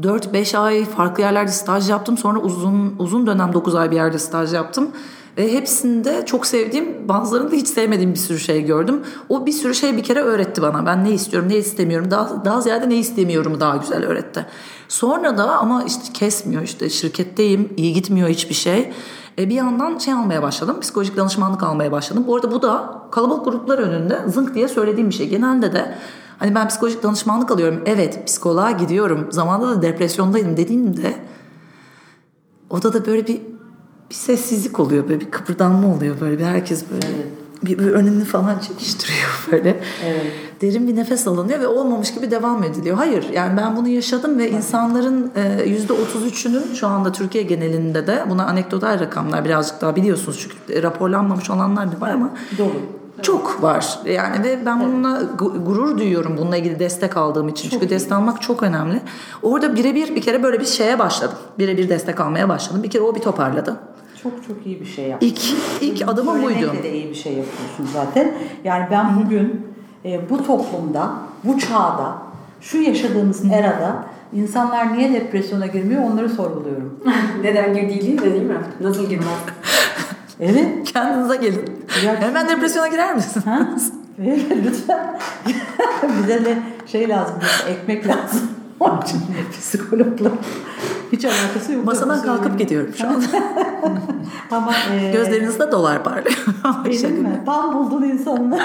4-5 0.00 0.58
ay 0.58 0.84
farklı 0.84 1.22
yerlerde 1.22 1.50
staj 1.50 1.90
yaptım. 1.90 2.18
Sonra 2.18 2.38
uzun 2.38 2.94
uzun 2.98 3.26
dönem 3.26 3.52
9 3.52 3.74
ay 3.74 3.90
bir 3.90 3.96
yerde 3.96 4.18
staj 4.18 4.54
yaptım. 4.54 4.90
Ve 5.38 5.52
hepsinde 5.52 6.26
çok 6.26 6.46
sevdiğim, 6.46 7.08
bazılarında 7.08 7.54
hiç 7.54 7.68
sevmediğim 7.68 8.12
bir 8.12 8.18
sürü 8.18 8.38
şey 8.38 8.64
gördüm. 8.64 9.02
O 9.28 9.46
bir 9.46 9.52
sürü 9.52 9.74
şey 9.74 9.96
bir 9.96 10.02
kere 10.02 10.20
öğretti 10.20 10.62
bana. 10.62 10.86
Ben 10.86 11.04
ne 11.04 11.10
istiyorum, 11.10 11.48
ne 11.48 11.56
istemiyorum. 11.56 12.10
Daha, 12.10 12.44
daha 12.44 12.60
ziyade 12.60 12.88
ne 12.88 12.96
istemiyorumu 12.96 13.60
daha 13.60 13.76
güzel 13.76 14.04
öğretti. 14.04 14.46
Sonra 14.88 15.38
da 15.38 15.58
ama 15.58 15.84
işte 15.84 16.12
kesmiyor 16.12 16.62
işte 16.62 16.90
şirketteyim, 16.90 17.72
iyi 17.76 17.92
gitmiyor 17.92 18.28
hiçbir 18.28 18.54
şey. 18.54 18.92
E 19.38 19.48
bir 19.48 19.54
yandan 19.54 19.98
şey 19.98 20.14
almaya 20.14 20.42
başladım, 20.42 20.80
psikolojik 20.80 21.16
danışmanlık 21.16 21.62
almaya 21.62 21.92
başladım. 21.92 22.24
Bu 22.26 22.36
arada 22.36 22.52
bu 22.52 22.62
da 22.62 23.02
kalabalık 23.10 23.44
gruplar 23.44 23.78
önünde 23.78 24.20
zınk 24.26 24.54
diye 24.54 24.68
söylediğim 24.68 25.08
bir 25.10 25.14
şey. 25.14 25.28
Genelde 25.28 25.72
de 25.72 25.94
hani 26.38 26.54
ben 26.54 26.68
psikolojik 26.68 27.02
danışmanlık 27.02 27.50
alıyorum. 27.50 27.82
Evet 27.86 28.26
psikoloğa 28.26 28.70
gidiyorum. 28.70 29.26
Zamanında 29.30 29.76
da 29.76 29.82
depresyondaydım 29.82 30.56
dediğimde 30.56 31.14
odada 32.70 33.06
böyle 33.06 33.26
bir 33.26 33.40
bir 34.10 34.14
sessizlik 34.14 34.80
oluyor 34.80 35.08
böyle 35.08 35.20
bir 35.20 35.30
kıpırdanma 35.30 35.94
oluyor 35.94 36.20
böyle 36.20 36.38
bir 36.38 36.44
herkes 36.44 36.84
böyle 36.90 37.06
bir, 37.62 37.78
bir 37.78 37.90
önünü 37.92 38.24
falan 38.24 38.58
çekiştiriyor 38.58 39.46
böyle. 39.52 39.80
Derin 40.60 40.88
bir 40.88 40.96
nefes 40.96 41.26
alınıyor 41.28 41.60
ve 41.60 41.66
olmamış 41.66 42.14
gibi 42.14 42.30
devam 42.30 42.62
ediliyor. 42.64 42.96
Hayır 42.96 43.28
yani 43.32 43.56
ben 43.56 43.76
bunu 43.76 43.88
yaşadım 43.88 44.38
ve 44.38 44.50
insanların 44.50 45.30
e, 45.36 45.62
yüzde 45.68 45.92
33'ünün 45.92 46.74
şu 46.74 46.86
anda 46.86 47.12
Türkiye 47.12 47.44
genelinde 47.44 48.06
de 48.06 48.24
buna 48.30 48.46
anekdotal 48.46 49.00
rakamlar 49.00 49.44
birazcık 49.44 49.80
daha 49.80 49.96
biliyorsunuz 49.96 50.38
çünkü 50.66 50.82
raporlanmamış 50.82 51.50
olanlar 51.50 51.92
da 51.92 52.00
var 52.00 52.10
ama 52.10 52.30
Dolu. 52.58 52.72
çok 53.22 53.62
var 53.62 53.98
yani 54.06 54.44
ve 54.44 54.66
ben 54.66 54.80
bununla 54.80 55.20
gu- 55.38 55.64
gurur 55.64 55.98
duyuyorum 55.98 56.36
bununla 56.38 56.56
ilgili 56.56 56.78
destek 56.78 57.16
aldığım 57.16 57.48
için. 57.48 57.70
Çünkü 57.70 57.90
destek 57.90 58.12
almak 58.12 58.42
çok 58.42 58.62
önemli. 58.62 59.00
Orada 59.42 59.76
birebir 59.76 60.14
bir 60.14 60.22
kere 60.22 60.42
böyle 60.42 60.60
bir 60.60 60.66
şeye 60.66 60.98
başladım. 60.98 61.38
Birebir 61.58 61.88
destek 61.88 62.20
almaya 62.20 62.48
başladım. 62.48 62.82
Bir 62.82 62.90
kere 62.90 63.02
o 63.02 63.14
bir 63.14 63.20
toparladı. 63.20 63.76
Çok 64.22 64.32
çok 64.48 64.66
iyi 64.66 64.80
bir 64.80 64.86
şey 64.86 65.08
yaptın. 65.08 65.26
İlk 65.28 65.40
ilk 65.80 66.08
adımım 66.08 66.42
buydu. 66.42 66.72
De 66.82 66.92
iyi 66.92 67.08
bir 67.10 67.14
şey 67.14 67.32
yapıyorsun 67.32 67.88
zaten. 67.92 68.32
Yani 68.64 68.86
ben 68.90 69.24
bugün 69.24 69.66
e, 70.04 70.30
bu 70.30 70.46
toplumda, 70.46 71.12
bu 71.44 71.58
çağda, 71.58 72.16
şu 72.60 72.78
yaşadığımız 72.78 73.44
erada 73.52 74.04
insanlar 74.32 74.98
niye 74.98 75.12
depresyona 75.12 75.66
girmiyor 75.66 76.02
onları 76.04 76.28
sorguluyorum. 76.28 77.00
Neden 77.42 77.74
girdiği 77.74 78.18
de 78.18 78.32
değil 78.32 78.42
mi? 78.42 78.58
Nasıl 78.80 79.08
girmez? 79.08 79.26
Evet. 80.42 80.92
Kendinize 80.92 81.36
gelin. 81.36 81.64
Ya- 82.06 82.20
Hemen 82.20 82.48
depresyona 82.48 82.88
girer 82.88 83.14
misin? 83.14 83.42
Ha? 83.44 83.68
Evet, 84.24 84.40
lütfen. 84.64 85.18
Bize 86.22 86.44
de 86.44 86.58
şey 86.86 87.08
lazım, 87.08 87.36
ekmek 87.68 88.08
lazım. 88.08 88.40
Onun 88.80 89.00
için 89.00 89.20
psikologla 89.52 90.30
hiç 91.12 91.24
alakası 91.24 91.72
yok. 91.72 91.84
Masadan 91.84 92.22
kalkıp 92.22 92.58
gidiyorum 92.58 92.94
şu 92.98 93.06
an. 93.08 93.22
Ama 94.50 94.72
e, 94.92 95.10
Gözlerinizde 95.12 95.72
dolar 95.72 96.04
parlıyor. 96.04 96.44
benim 96.84 97.22
mi? 97.22 97.42
Tam 97.46 97.74
buldun 97.74 98.02
insanını. 98.02 98.60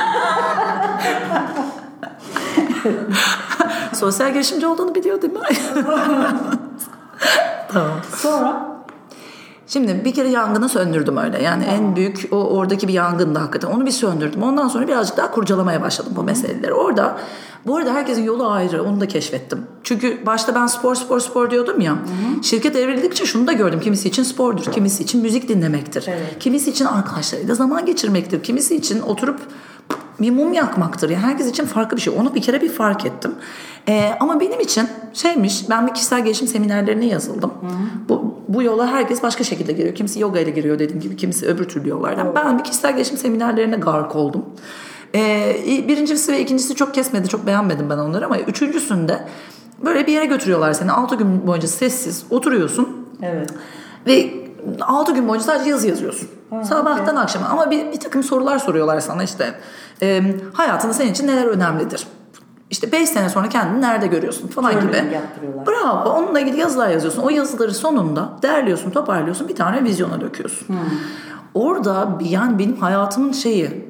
Sosyal 3.94 4.34
girişimci 4.34 4.68
olduğunu 4.68 4.96
biliyor 4.96 5.22
değil 5.22 5.34
mi? 5.34 5.40
tamam. 7.72 8.00
Sonra 8.18 8.75
Şimdi 9.68 10.06
bir 10.06 10.14
kere 10.14 10.30
yangını 10.30 10.70
söndürdüm 10.70 11.18
öyle. 11.18 11.44
Yani 11.44 11.64
en 11.64 11.96
büyük 11.96 12.28
o 12.32 12.36
oradaki 12.36 12.88
bir 12.88 12.94
yangındı 12.94 13.40
hakikaten. 13.40 13.68
Onu 13.68 13.86
bir 13.86 13.92
söndürdüm. 13.92 14.44
Ondan 14.44 14.68
sonra 14.68 14.88
birazcık 14.88 15.18
daha 15.18 15.32
kurcalamaya 15.32 15.82
başladım 15.82 16.14
bu 16.16 16.24
meseleleri. 16.24 16.74
Orada 16.74 17.18
bu 17.66 17.78
arada 17.78 17.94
herkesin 17.94 18.24
yolu 18.24 18.48
ayrı. 18.48 18.84
Onu 18.84 19.02
da 19.02 19.08
keşfettim. 19.08 19.60
Çünkü 19.84 20.26
başta 20.26 20.56
ben 20.56 20.68
spor 20.68 20.96
spor 20.96 21.20
spor 21.20 21.52
diyordum 21.52 21.82
ya. 21.82 21.96
Şirket 22.42 22.76
evrildikçe 22.76 23.26
şunu 23.26 23.48
da 23.48 23.54
gördüm. 23.54 23.80
Kimisi 23.80 24.08
için 24.10 24.24
spordur. 24.24 24.72
Kimisi 24.72 25.04
için 25.04 25.22
müzik 25.22 25.50
dinlemektir. 25.50 26.06
Evet. 26.08 26.40
Kimisi 26.40 26.70
için 26.70 26.86
arkadaşlarıyla 26.86 27.56
zaman 27.56 27.86
geçirmektir. 27.86 28.44
Kimisi 28.44 28.76
için 28.76 29.02
oturup 29.02 29.40
bir 30.20 30.32
mum 30.32 30.54
yakmaktır. 30.54 31.10
Yani 31.10 31.24
herkes 31.24 31.48
için 31.48 31.66
farklı 31.66 31.98
bir 31.98 32.02
şey. 32.02 32.14
Onu 32.18 32.36
bir 32.36 32.42
kere 32.42 32.62
bir 32.62 32.70
fark 32.70 33.06
ettim. 33.06 33.32
Ee, 33.88 34.12
ama 34.20 34.40
benim 34.40 34.60
için 34.60 34.88
şeymiş, 35.14 35.70
ben 35.70 35.88
bir 35.88 35.94
kişisel 35.94 36.24
gelişim 36.24 36.48
seminerlerine 36.48 37.06
yazıldım. 37.06 37.54
Bu, 38.10 38.34
bu 38.48 38.64
yola 38.64 38.88
herkes 38.88 39.24
başka 39.24 39.44
şekilde 39.44 39.74
giriyor. 39.74 39.96
Kimisi 39.96 40.20
yoga 40.20 40.40
ile 40.40 40.52
giriyor 40.52 40.80
dediğim 40.80 41.02
gibi, 41.02 41.16
kimisi 41.16 41.46
öbür 41.48 41.64
türlü 41.64 41.90
yollardan. 41.90 42.36
Ben 42.36 42.60
bir 42.60 42.64
kişisel 42.64 42.94
gelişim 42.96 43.18
seminerlerine 43.18 43.76
gark 43.76 44.16
oldum. 44.16 44.46
Ee, 45.16 45.56
birincisi 45.88 46.32
ve 46.32 46.42
ikincisi 46.42 46.76
çok 46.76 46.94
kesmedi, 46.94 47.28
çok 47.28 47.48
beğenmedim 47.48 47.90
ben 47.90 47.98
onları 47.98 48.26
ama 48.26 48.40
üçüncüsünde 48.40 49.20
böyle 49.86 50.08
bir 50.08 50.14
yere 50.14 50.26
götürüyorlar 50.26 50.74
seni. 50.74 50.92
Altı 50.92 51.16
gün 51.16 51.48
boyunca 51.48 51.68
sessiz 51.68 52.24
oturuyorsun. 52.30 53.08
evet. 53.22 53.50
Ve 54.08 54.34
6 54.82 55.14
gün 55.14 55.28
boyunca 55.28 55.46
sadece 55.46 55.70
yazı 55.70 55.88
yazıyorsun. 55.88 56.30
Sabahtan 56.64 57.16
akşama 57.16 57.48
ama 57.48 57.72
bir, 57.72 57.92
bir 57.92 58.00
takım 58.00 58.24
sorular 58.24 58.60
soruyorlar 58.60 59.00
sana 59.00 59.24
işte. 59.24 59.56
E, 60.02 60.22
hayatında 60.54 60.94
senin 60.94 61.12
için 61.12 61.28
neler 61.28 61.46
önemlidir? 61.46 62.08
İşte 62.70 62.92
5 62.92 63.10
sene 63.10 63.30
sonra 63.30 63.50
kendini 63.50 63.82
nerede 63.82 64.08
görüyorsun 64.08 64.48
falan 64.48 64.72
Journaling 64.72 64.96
gibi. 65.06 65.14
Bravo. 65.68 66.10
Onunla 66.10 66.40
ilgili 66.40 66.60
yazılar 66.60 66.90
yazıyorsun. 66.90 67.22
O 67.22 67.30
yazıları 67.30 67.74
sonunda 67.74 68.30
derliyorsun, 68.42 68.90
toparlıyorsun. 68.92 69.48
Bir 69.48 69.56
tane 69.56 69.84
vizyona 69.84 70.22
döküyorsun. 70.22 70.68
Orada 71.54 72.20
bir- 72.20 72.26
yani 72.30 72.60
benim 72.60 72.76
hayatımın 72.76 73.32
şeyi 73.32 73.86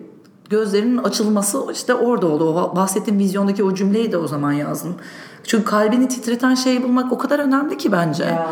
gözlerinin 0.49 0.97
açılması 0.97 1.59
işte 1.73 1.93
orada 1.93 2.27
oldu. 2.27 2.53
O 2.71 2.75
bahsettiğim 2.75 3.19
vizyondaki 3.19 3.63
o 3.63 3.73
cümleyi 3.73 4.11
de 4.11 4.17
o 4.17 4.27
zaman 4.27 4.51
yazdım. 4.51 4.95
Çünkü 5.43 5.65
kalbini 5.65 6.07
titreten 6.07 6.55
şeyi 6.55 6.83
bulmak 6.83 7.11
o 7.11 7.17
kadar 7.17 7.39
önemli 7.39 7.77
ki 7.77 7.91
bence. 7.91 8.23
Ya, 8.23 8.47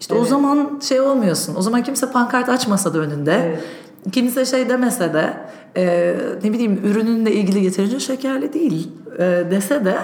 İşte 0.00 0.14
o 0.14 0.24
zaman 0.24 0.80
şey 0.88 1.00
olmuyorsun. 1.00 1.54
O 1.56 1.62
zaman 1.62 1.82
kimse 1.82 2.10
pankart 2.10 2.48
açmasa 2.48 2.94
da 2.94 2.98
önünde. 2.98 3.42
Evet. 3.46 3.64
Kimse 4.12 4.46
şey 4.46 4.68
demese 4.68 5.14
de 5.14 5.34
e, 5.76 6.14
ne 6.44 6.52
bileyim 6.52 6.80
ürününle 6.84 7.32
ilgili 7.32 7.64
yeterince 7.64 8.00
şekerli 8.00 8.52
değil 8.52 8.90
e, 9.18 9.44
dese 9.50 9.84
de 9.84 9.96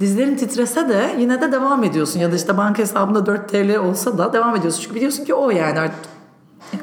dizlerin 0.00 0.36
titrese 0.36 0.88
de 0.88 1.16
yine 1.18 1.40
de 1.40 1.52
devam 1.52 1.84
ediyorsun. 1.84 2.20
Ya 2.20 2.32
da 2.32 2.36
işte 2.36 2.56
banka 2.56 2.82
hesabında 2.82 3.26
4 3.26 3.48
TL 3.48 3.76
olsa 3.76 4.18
da 4.18 4.32
devam 4.32 4.56
ediyorsun. 4.56 4.80
Çünkü 4.82 4.94
biliyorsun 4.94 5.24
ki 5.24 5.34
o 5.34 5.50
yani 5.50 5.78
artık 5.80 6.10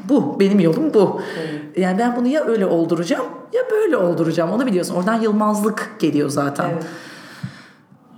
bu 0.10 0.40
benim 0.40 0.60
yolum 0.60 0.94
bu. 0.94 1.22
Yani 1.78 2.00
ben 2.00 2.16
bunu 2.16 2.28
ya 2.28 2.46
öyle 2.46 2.66
olduracağım 2.66 3.26
ya 3.54 3.62
böyle 3.72 3.98
olduracağım. 3.98 4.52
Onu 4.52 4.66
biliyorsun. 4.66 4.96
Oradan 4.96 5.22
yılmazlık 5.22 5.96
geliyor 6.00 6.30
zaten. 6.30 6.70
Evet. 6.74 6.84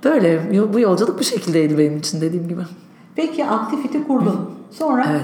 Böyle 0.03 0.41
bu 0.73 0.79
yolculuk 0.79 1.19
bu 1.19 1.23
şekildeydi 1.23 1.77
benim 1.77 1.97
için 1.97 2.21
dediğim 2.21 2.47
gibi. 2.47 2.61
Peki 3.15 3.45
aktivite 3.45 4.03
kurdun. 4.03 4.51
Sonra 4.71 5.05
Evet. 5.11 5.21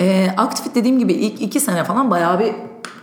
Ee, 0.00 0.28
aktivit 0.36 0.74
dediğim 0.74 0.98
gibi 0.98 1.12
ilk 1.12 1.42
iki 1.42 1.60
sene 1.60 1.84
falan 1.84 2.10
bayağı 2.10 2.38
bir 2.38 2.52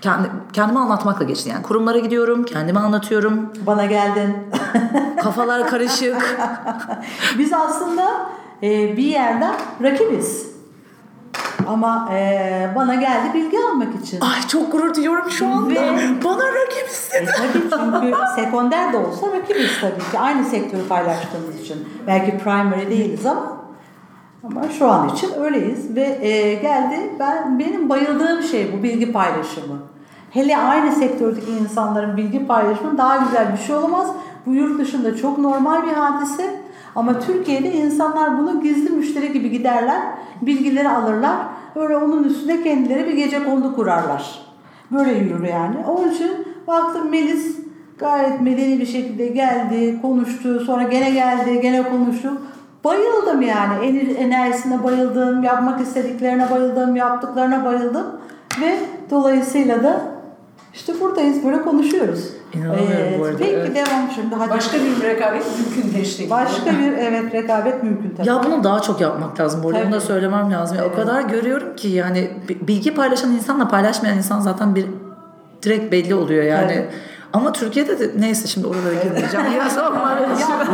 kendi, 0.02 0.28
kendimi 0.54 0.80
anlatmakla 0.80 1.26
geçti. 1.26 1.50
Yani 1.50 1.62
kurumlara 1.64 1.98
gidiyorum, 2.00 2.44
kendimi 2.46 2.80
anlatıyorum. 2.80 3.50
bana 3.68 3.86
geldin. 3.86 4.36
Kafalar 5.24 5.68
karışık. 5.68 6.38
Biz 7.38 7.54
aslında 7.54 8.04
e, 8.64 8.98
bir 8.98 9.04
yerden 9.04 9.56
rakibiz. 9.84 10.56
Ama 11.68 12.10
e, 12.14 12.70
bana 12.76 12.96
geldi 12.96 13.34
bilgi 13.34 13.58
almak 13.60 14.04
için. 14.04 14.22
Ay 14.22 14.42
çok 14.48 14.72
gurur 14.72 14.96
duyuyorum 14.96 15.30
şu 15.32 15.48
anda. 15.48 15.70
Ve- 15.70 16.24
Bana 16.24 16.44
rakip 16.48 16.88
istedi. 16.90 17.32
E, 17.32 17.70
tabii 17.70 17.70
çünkü 18.02 18.16
sekonder 18.36 18.94
de 18.94 18.98
olsa 18.98 19.28
rakibiz 19.28 19.72
tabii 19.82 20.12
ki. 20.12 20.20
Aynı 20.20 20.46
sektörü 20.46 20.88
paylaştığımız 20.88 21.60
için. 21.62 21.88
Belki 22.08 22.38
primary 22.38 22.90
değiliz 22.90 23.26
ama 23.26 23.65
ama 24.46 24.70
şu 24.70 24.88
an 24.88 25.10
için 25.10 25.30
öyleyiz 25.44 25.96
ve 25.96 26.20
e, 26.22 26.54
geldi 26.54 26.96
ben 27.20 27.60
benim 27.60 27.90
bayıldığım 27.90 28.44
şey 28.44 28.74
bu 28.78 28.84
bilgi 28.84 29.12
paylaşımı. 29.12 29.78
Hele 30.32 30.58
aynı 30.58 30.92
sektördeki 30.92 31.52
insanların 31.52 32.18
bilgi 32.18 32.48
paylaşımı 32.48 32.98
daha 32.98 33.18
güzel 33.18 33.54
bir 33.54 33.58
şey 33.58 33.76
olamaz. 33.76 34.08
Bu 34.46 34.54
yurt 34.54 34.80
dışında 34.80 35.16
çok 35.16 35.38
normal 35.38 35.84
bir 35.84 35.94
hadise 35.94 36.56
ama 36.96 37.20
Türkiye'de 37.20 37.74
insanlar 37.74 38.40
bunu 38.40 38.62
gizli 38.62 38.90
müşteri 38.90 39.34
gibi 39.34 39.52
giderler, 39.52 40.02
bilgileri 40.42 40.90
alırlar. 40.90 41.36
Öyle 41.76 41.98
onun 41.98 42.24
üstüne 42.24 42.64
kendileri 42.64 43.08
bir 43.08 43.14
gece 43.14 43.44
kondu 43.44 43.76
kurarlar. 43.76 44.40
Böyle 44.92 45.14
yürür 45.14 45.44
yani. 45.44 45.76
Onun 45.88 46.12
için 46.12 46.32
baktım 46.68 47.10
Melis 47.10 47.58
gayet 47.98 48.42
medeni 48.42 48.80
bir 48.80 48.86
şekilde 48.86 49.28
geldi, 49.28 50.00
konuştu, 50.02 50.60
sonra 50.60 50.84
gene 50.84 51.10
geldi, 51.10 51.62
gene 51.62 51.90
konuştu. 51.90 52.42
Bayıldım 52.86 53.42
yani. 53.42 53.86
Ener- 53.86 54.16
Enerjisine 54.18 54.84
bayıldım, 54.84 55.44
yapmak 55.44 55.82
istediklerine 55.82 56.52
bayıldım, 56.52 56.96
yaptıklarına 56.96 57.66
bayıldım. 57.66 58.06
Ve 58.62 58.80
dolayısıyla 59.12 59.84
da 59.84 60.02
İşte 60.74 60.94
buradayız 61.02 61.46
böyle 61.46 61.62
konuşuyoruz. 61.62 62.30
İnanamıyorum 62.54 63.20
bu 63.20 63.26
arada, 63.26 63.38
Peki 63.38 63.52
evet. 63.52 63.76
devam 63.76 64.12
şimdi. 64.16 64.36
Hadi. 64.36 64.50
Başka 64.50 64.78
bir 64.78 65.04
rekabet 65.08 65.44
mümkünleşti. 65.60 66.30
Başka 66.30 66.72
bir 66.72 66.92
evet 66.98 67.34
rekabet 67.34 67.84
mümkün 67.84 68.14
tabii. 68.18 68.28
Ya 68.28 68.42
bunu 68.46 68.64
daha 68.64 68.80
çok 68.80 69.02
yapmak 69.02 69.40
lazım. 69.40 69.64
Bu 69.64 69.70
arada 69.70 69.84
bunu 69.86 69.92
da 69.92 70.00
söylemem 70.02 70.52
lazım. 70.52 70.78
Ya 70.78 70.84
O 70.84 70.88
Evet. 70.88 70.96
kadar 70.96 71.22
görüyorum 71.22 71.76
ki 71.76 71.88
yani 71.88 72.30
bi- 72.50 72.68
bilgi 72.68 72.94
paylaşan 72.96 73.32
insanla 73.32 73.68
paylaşmayan 73.68 74.18
insan 74.18 74.40
zaten 74.40 74.76
bir 74.76 74.86
direkt 75.64 75.92
belli 75.92 76.16
oluyor 76.16 76.44
yani. 76.44 76.72
Evet. 76.72 76.90
Ama 77.36 77.52
Türkiye'de 77.54 78.00
de 78.00 78.12
neyse 78.20 78.48
şimdi 78.48 78.68
oralara 78.68 78.94
girmeyeceğim. 79.04 79.46
Ya 79.58 79.70
sonra- 79.70 80.20
ya 80.40 80.68
bu 80.68 80.72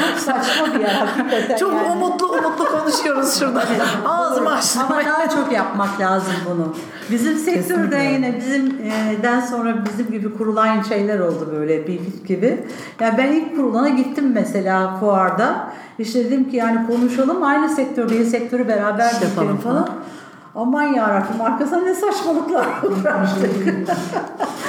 çok 0.00 0.18
saçma 0.18 0.74
bir 0.74 0.80
yer 0.80 0.94
hakikaten. 0.94 1.56
çok 1.56 1.72
yani. 1.72 1.88
umutlu 1.92 2.26
umutlu 2.26 2.64
konuşuyoruz 2.64 3.38
şurada. 3.38 3.64
Ağzımı 4.06 4.52
açtım. 4.54 4.82
Ama 4.90 5.04
daha 5.04 5.28
çok 5.28 5.52
yapmak 5.52 6.00
lazım 6.00 6.32
bunu. 6.50 6.74
Bizim 7.10 7.38
sektörde 7.38 7.90
Kesinlikle. 7.90 8.04
yine 8.04 8.36
bizimden 8.36 9.40
sonra 9.40 9.84
bizim 9.84 10.12
gibi 10.12 10.34
kurulan 10.38 10.82
şeyler 10.82 11.18
oldu 11.18 11.48
böyle 11.52 11.86
bir 11.86 12.00
gibi. 12.26 12.64
Yani 13.00 13.18
ben 13.18 13.32
ilk 13.32 13.56
kurulana 13.56 13.88
gittim 13.88 14.32
mesela 14.34 14.96
fuarda. 15.00 15.68
İşte 15.98 16.24
dedim 16.24 16.50
ki 16.50 16.56
yani 16.56 16.86
konuşalım 16.86 17.42
aynı 17.42 17.68
sektördeyiz 17.68 18.30
sektörü 18.30 18.68
beraber 18.68 19.06
İş 19.12 19.12
yapalım 19.22 19.48
büyütelim 19.48 19.56
falan. 19.56 19.88
Aman 20.54 20.82
yarabbim 20.82 21.40
arkasına 21.40 21.80
ne 21.80 21.94
saçmalıklar 21.94 22.66
uğraştık. 22.82 23.88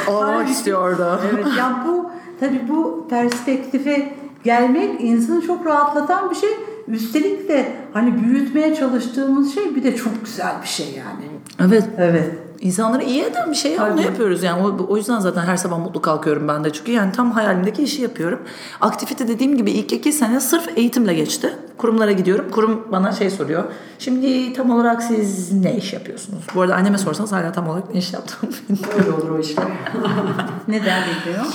Ağlamak 0.10 0.50
istiyor 0.50 0.90
orada. 0.90 1.20
Evet 1.34 1.46
yani 1.58 1.76
bu 1.88 2.12
tabii 2.40 2.68
bu 2.70 3.08
perspektife 3.10 4.14
gelmek 4.44 5.02
insanı 5.02 5.42
çok 5.42 5.66
rahatlatan 5.66 6.30
bir 6.30 6.36
şey. 6.36 6.50
Üstelik 6.88 7.50
de 7.50 7.76
hani 7.94 8.24
büyütmeye 8.24 8.76
çalıştığımız 8.76 9.56
şey 9.56 9.76
bir 9.76 9.84
de 9.84 9.96
çok 9.96 10.26
güzel 10.26 10.54
bir 10.62 10.68
şey 10.68 10.88
yani. 10.88 11.24
Evet. 11.60 11.90
Evet. 11.98 12.32
İnsanları 12.60 13.04
iyi 13.04 13.24
eden 13.24 13.52
bir 13.52 13.56
şey 13.56 13.72
ya, 13.72 13.86
onu 13.86 13.96
Tabii. 13.96 14.02
yapıyoruz 14.06 14.44
yani 14.44 14.68
o, 14.68 14.86
o 14.90 14.98
yüzden 14.98 15.20
zaten 15.20 15.42
her 15.42 15.58
sabah 15.58 15.80
mutlu 15.80 16.02
kalkıyorum 16.02 16.48
ben 16.48 16.64
de 16.64 16.74
çünkü 16.74 16.92
yani 16.92 17.12
tam 17.12 17.32
hayalimdeki 17.32 17.84
işi 17.84 18.02
yapıyorum. 18.02 18.40
Aktivite 18.82 19.28
dediğim 19.28 19.58
gibi 19.58 19.72
ilk 19.72 19.94
iki 19.94 20.14
sene 20.14 20.40
sırf 20.40 20.78
eğitimle 20.78 21.14
geçti. 21.14 21.54
Kurumlara 21.78 22.12
gidiyorum. 22.12 22.46
Kurum 22.52 22.88
bana 22.92 23.12
şey 23.12 23.30
soruyor. 23.30 23.64
Şimdi 24.00 24.54
tam 24.54 24.70
olarak 24.70 25.04
siz 25.04 25.54
ne 25.54 25.78
iş 25.78 25.94
yapıyorsunuz? 25.94 26.44
Bu 26.56 26.62
arada 26.62 26.76
anneme 26.76 26.98
sorsanız 26.98 27.32
hala 27.32 27.52
tam 27.52 27.68
olarak 27.70 27.94
ne 27.94 28.00
iş 28.00 28.14
yaptığımı 28.14 28.52
bilmiyorum. 28.70 29.22
Olur 29.22 29.30
o 29.30 29.40
işler. 29.40 29.66
Neden 30.68 31.04
bekliyor? 31.08 31.46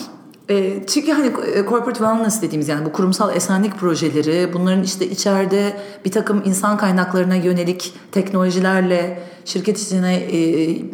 E, 0.50 0.87
çünkü 0.87 1.12
hani 1.12 1.26
e, 1.26 1.64
corporate 1.64 1.99
wellness 1.99 2.43
dediğimiz 2.43 2.69
yani 2.69 2.85
bu 2.87 2.93
kurumsal 2.93 3.37
esenlik 3.37 3.76
projeleri 3.76 4.52
bunların 4.52 4.83
işte 4.83 5.07
içeride 5.07 5.76
bir 6.05 6.11
takım 6.11 6.43
insan 6.45 6.76
kaynaklarına 6.76 7.35
yönelik 7.35 7.95
teknolojilerle 8.12 9.23
şirket 9.45 9.78
içine 9.78 10.14
e, 10.17 10.38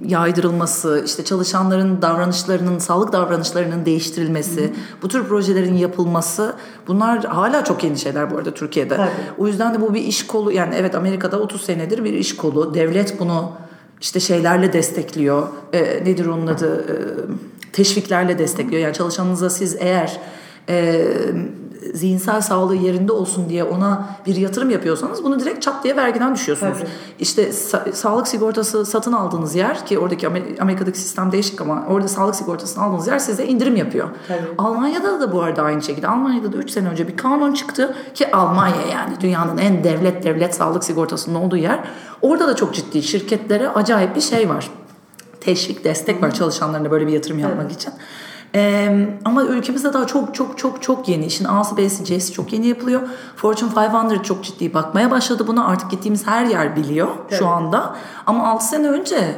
yaydırılması, 0.06 1.02
işte 1.06 1.24
çalışanların 1.24 2.02
davranışlarının, 2.02 2.78
sağlık 2.78 3.12
davranışlarının 3.12 3.86
değiştirilmesi, 3.86 4.72
bu 5.02 5.08
tür 5.08 5.24
projelerin 5.24 5.74
yapılması 5.74 6.54
bunlar 6.86 7.24
hala 7.24 7.64
çok 7.64 7.84
yeni 7.84 7.98
şeyler 7.98 8.30
bu 8.30 8.36
arada 8.36 8.54
Türkiye'de. 8.54 8.96
Tabii. 8.96 9.10
O 9.38 9.46
yüzden 9.46 9.74
de 9.74 9.80
bu 9.80 9.94
bir 9.94 10.02
iş 10.02 10.26
kolu 10.26 10.52
yani 10.52 10.74
evet 10.78 10.94
Amerika'da 10.94 11.40
30 11.40 11.62
senedir 11.62 12.04
bir 12.04 12.12
iş 12.12 12.36
kolu. 12.36 12.74
Devlet 12.74 13.20
bunu 13.20 13.52
işte 14.00 14.20
şeylerle 14.20 14.72
destekliyor. 14.72 15.48
E, 15.72 15.82
nedir 15.82 16.26
onun 16.26 16.46
adı? 16.46 16.84
E, 16.88 16.94
teşviklerle 17.74 18.38
destekliyor. 18.38 18.82
Yani 18.82 18.94
çalışanınıza 18.94 19.50
siz 19.50 19.76
eğer 19.80 20.18
e, 20.68 21.04
zihinsel 21.94 22.40
sağlığı 22.40 22.76
yerinde 22.76 23.12
olsun 23.12 23.48
diye 23.48 23.64
ona 23.64 24.08
bir 24.26 24.36
yatırım 24.36 24.70
yapıyorsanız 24.70 25.24
bunu 25.24 25.40
direkt 25.40 25.62
çat 25.62 25.84
diye 25.84 25.96
vergiden 25.96 26.34
düşüyorsunuz. 26.34 26.78
Tabii. 26.78 26.88
İşte 27.18 27.48
sa- 27.48 27.92
sağlık 27.92 28.28
sigortası 28.28 28.86
satın 28.86 29.12
aldığınız 29.12 29.54
yer 29.54 29.86
ki 29.86 29.98
oradaki 29.98 30.26
Amer- 30.26 30.60
Amerika'daki 30.60 30.98
sistem 30.98 31.32
değişik 31.32 31.60
ama 31.60 31.84
orada 31.88 32.08
sağlık 32.08 32.34
sigortasını 32.36 32.84
aldığınız 32.84 33.06
yer 33.06 33.18
size 33.18 33.46
indirim 33.46 33.76
yapıyor. 33.76 34.08
Tabii. 34.28 34.38
Almanya'da 34.58 35.20
da 35.20 35.32
bu 35.32 35.42
arada 35.42 35.62
aynı 35.62 35.82
şekilde. 35.82 36.08
Almanya'da 36.08 36.52
da 36.52 36.56
3 36.56 36.70
sene 36.70 36.88
önce 36.88 37.08
bir 37.08 37.16
kanun 37.16 37.54
çıktı 37.54 37.94
ki 38.14 38.36
Almanya 38.36 38.82
yani 38.92 39.20
dünyanın 39.20 39.58
en 39.58 39.84
devlet 39.84 40.22
devlet 40.24 40.54
sağlık 40.54 40.84
sigortasının 40.84 41.34
olduğu 41.34 41.56
yer. 41.56 41.80
Orada 42.22 42.48
da 42.48 42.56
çok 42.56 42.74
ciddi 42.74 43.02
şirketlere 43.02 43.68
acayip 43.68 44.16
bir 44.16 44.20
şey 44.20 44.48
var. 44.48 44.70
Teşvik, 45.44 45.84
destek 45.84 46.22
var 46.22 46.34
çalışanlarına 46.34 46.90
böyle 46.90 47.06
bir 47.06 47.12
yatırım 47.12 47.38
yapmak 47.38 47.72
için. 47.72 47.92
Ee, 48.54 49.08
ama 49.24 49.44
ülkemizde 49.44 49.92
daha 49.92 50.06
çok 50.06 50.34
çok 50.34 50.58
çok 50.58 50.82
çok 50.82 51.08
yeni. 51.08 51.26
İşin 51.26 51.44
A'sı 51.44 51.76
B'si 51.76 52.04
C'si 52.04 52.32
çok 52.32 52.52
yeni 52.52 52.66
yapılıyor. 52.66 53.00
Fortune 53.36 53.70
500 53.76 54.22
çok 54.22 54.44
ciddi 54.44 54.74
bakmaya 54.74 55.10
başladı 55.10 55.46
buna. 55.46 55.66
Artık 55.66 55.90
gittiğimiz 55.90 56.26
her 56.26 56.44
yer 56.44 56.76
biliyor 56.76 57.08
şu 57.30 57.46
anda. 57.46 57.96
Ama 58.26 58.48
6 58.48 58.64
sene 58.64 58.88
önce 58.88 59.36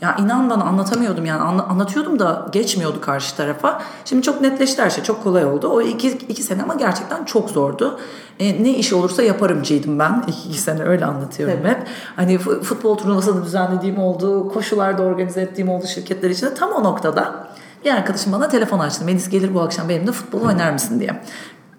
ya 0.00 0.16
inan 0.16 0.50
bana 0.50 0.64
anlatamıyordum 0.64 1.24
yani 1.24 1.40
Anla- 1.42 1.66
anlatıyordum 1.66 2.18
da 2.18 2.46
geçmiyordu 2.52 3.00
karşı 3.00 3.36
tarafa. 3.36 3.82
Şimdi 4.04 4.22
çok 4.22 4.40
netleşti 4.40 4.82
her 4.82 4.90
şey 4.90 5.04
çok 5.04 5.22
kolay 5.22 5.44
oldu. 5.44 5.68
O 5.68 5.80
iki, 5.82 6.08
iki 6.10 6.42
sene 6.42 6.62
ama 6.62 6.74
gerçekten 6.74 7.24
çok 7.24 7.50
zordu. 7.50 8.00
E, 8.38 8.64
ne 8.64 8.70
iş 8.70 8.92
olursa 8.92 9.22
yaparımcıydım 9.22 9.98
ben. 9.98 10.24
İki, 10.26 10.48
iki 10.48 10.58
sene 10.58 10.82
öyle 10.82 11.04
anlatıyorum 11.04 11.56
Tabii. 11.62 11.68
hep. 11.68 11.86
Hani 12.16 12.34
fu- 12.34 12.60
futbol 12.62 12.96
turnuvasını 12.98 13.44
düzenlediğim 13.44 13.98
oldu, 13.98 14.48
koşularda 14.52 15.02
organize 15.02 15.40
ettiğim 15.40 15.68
oldu 15.68 15.86
şirketler 15.86 16.30
içinde. 16.30 16.54
Tam 16.54 16.70
o 16.72 16.84
noktada 16.84 17.34
bir 17.84 17.90
arkadaşım 17.94 18.32
bana 18.32 18.48
telefon 18.48 18.78
açtı. 18.78 19.04
Melis 19.04 19.28
gelir 19.28 19.54
bu 19.54 19.60
akşam 19.60 19.88
benimle 19.88 20.12
futbol 20.12 20.40
oynar 20.40 20.72
mısın 20.72 21.00
diye. 21.00 21.20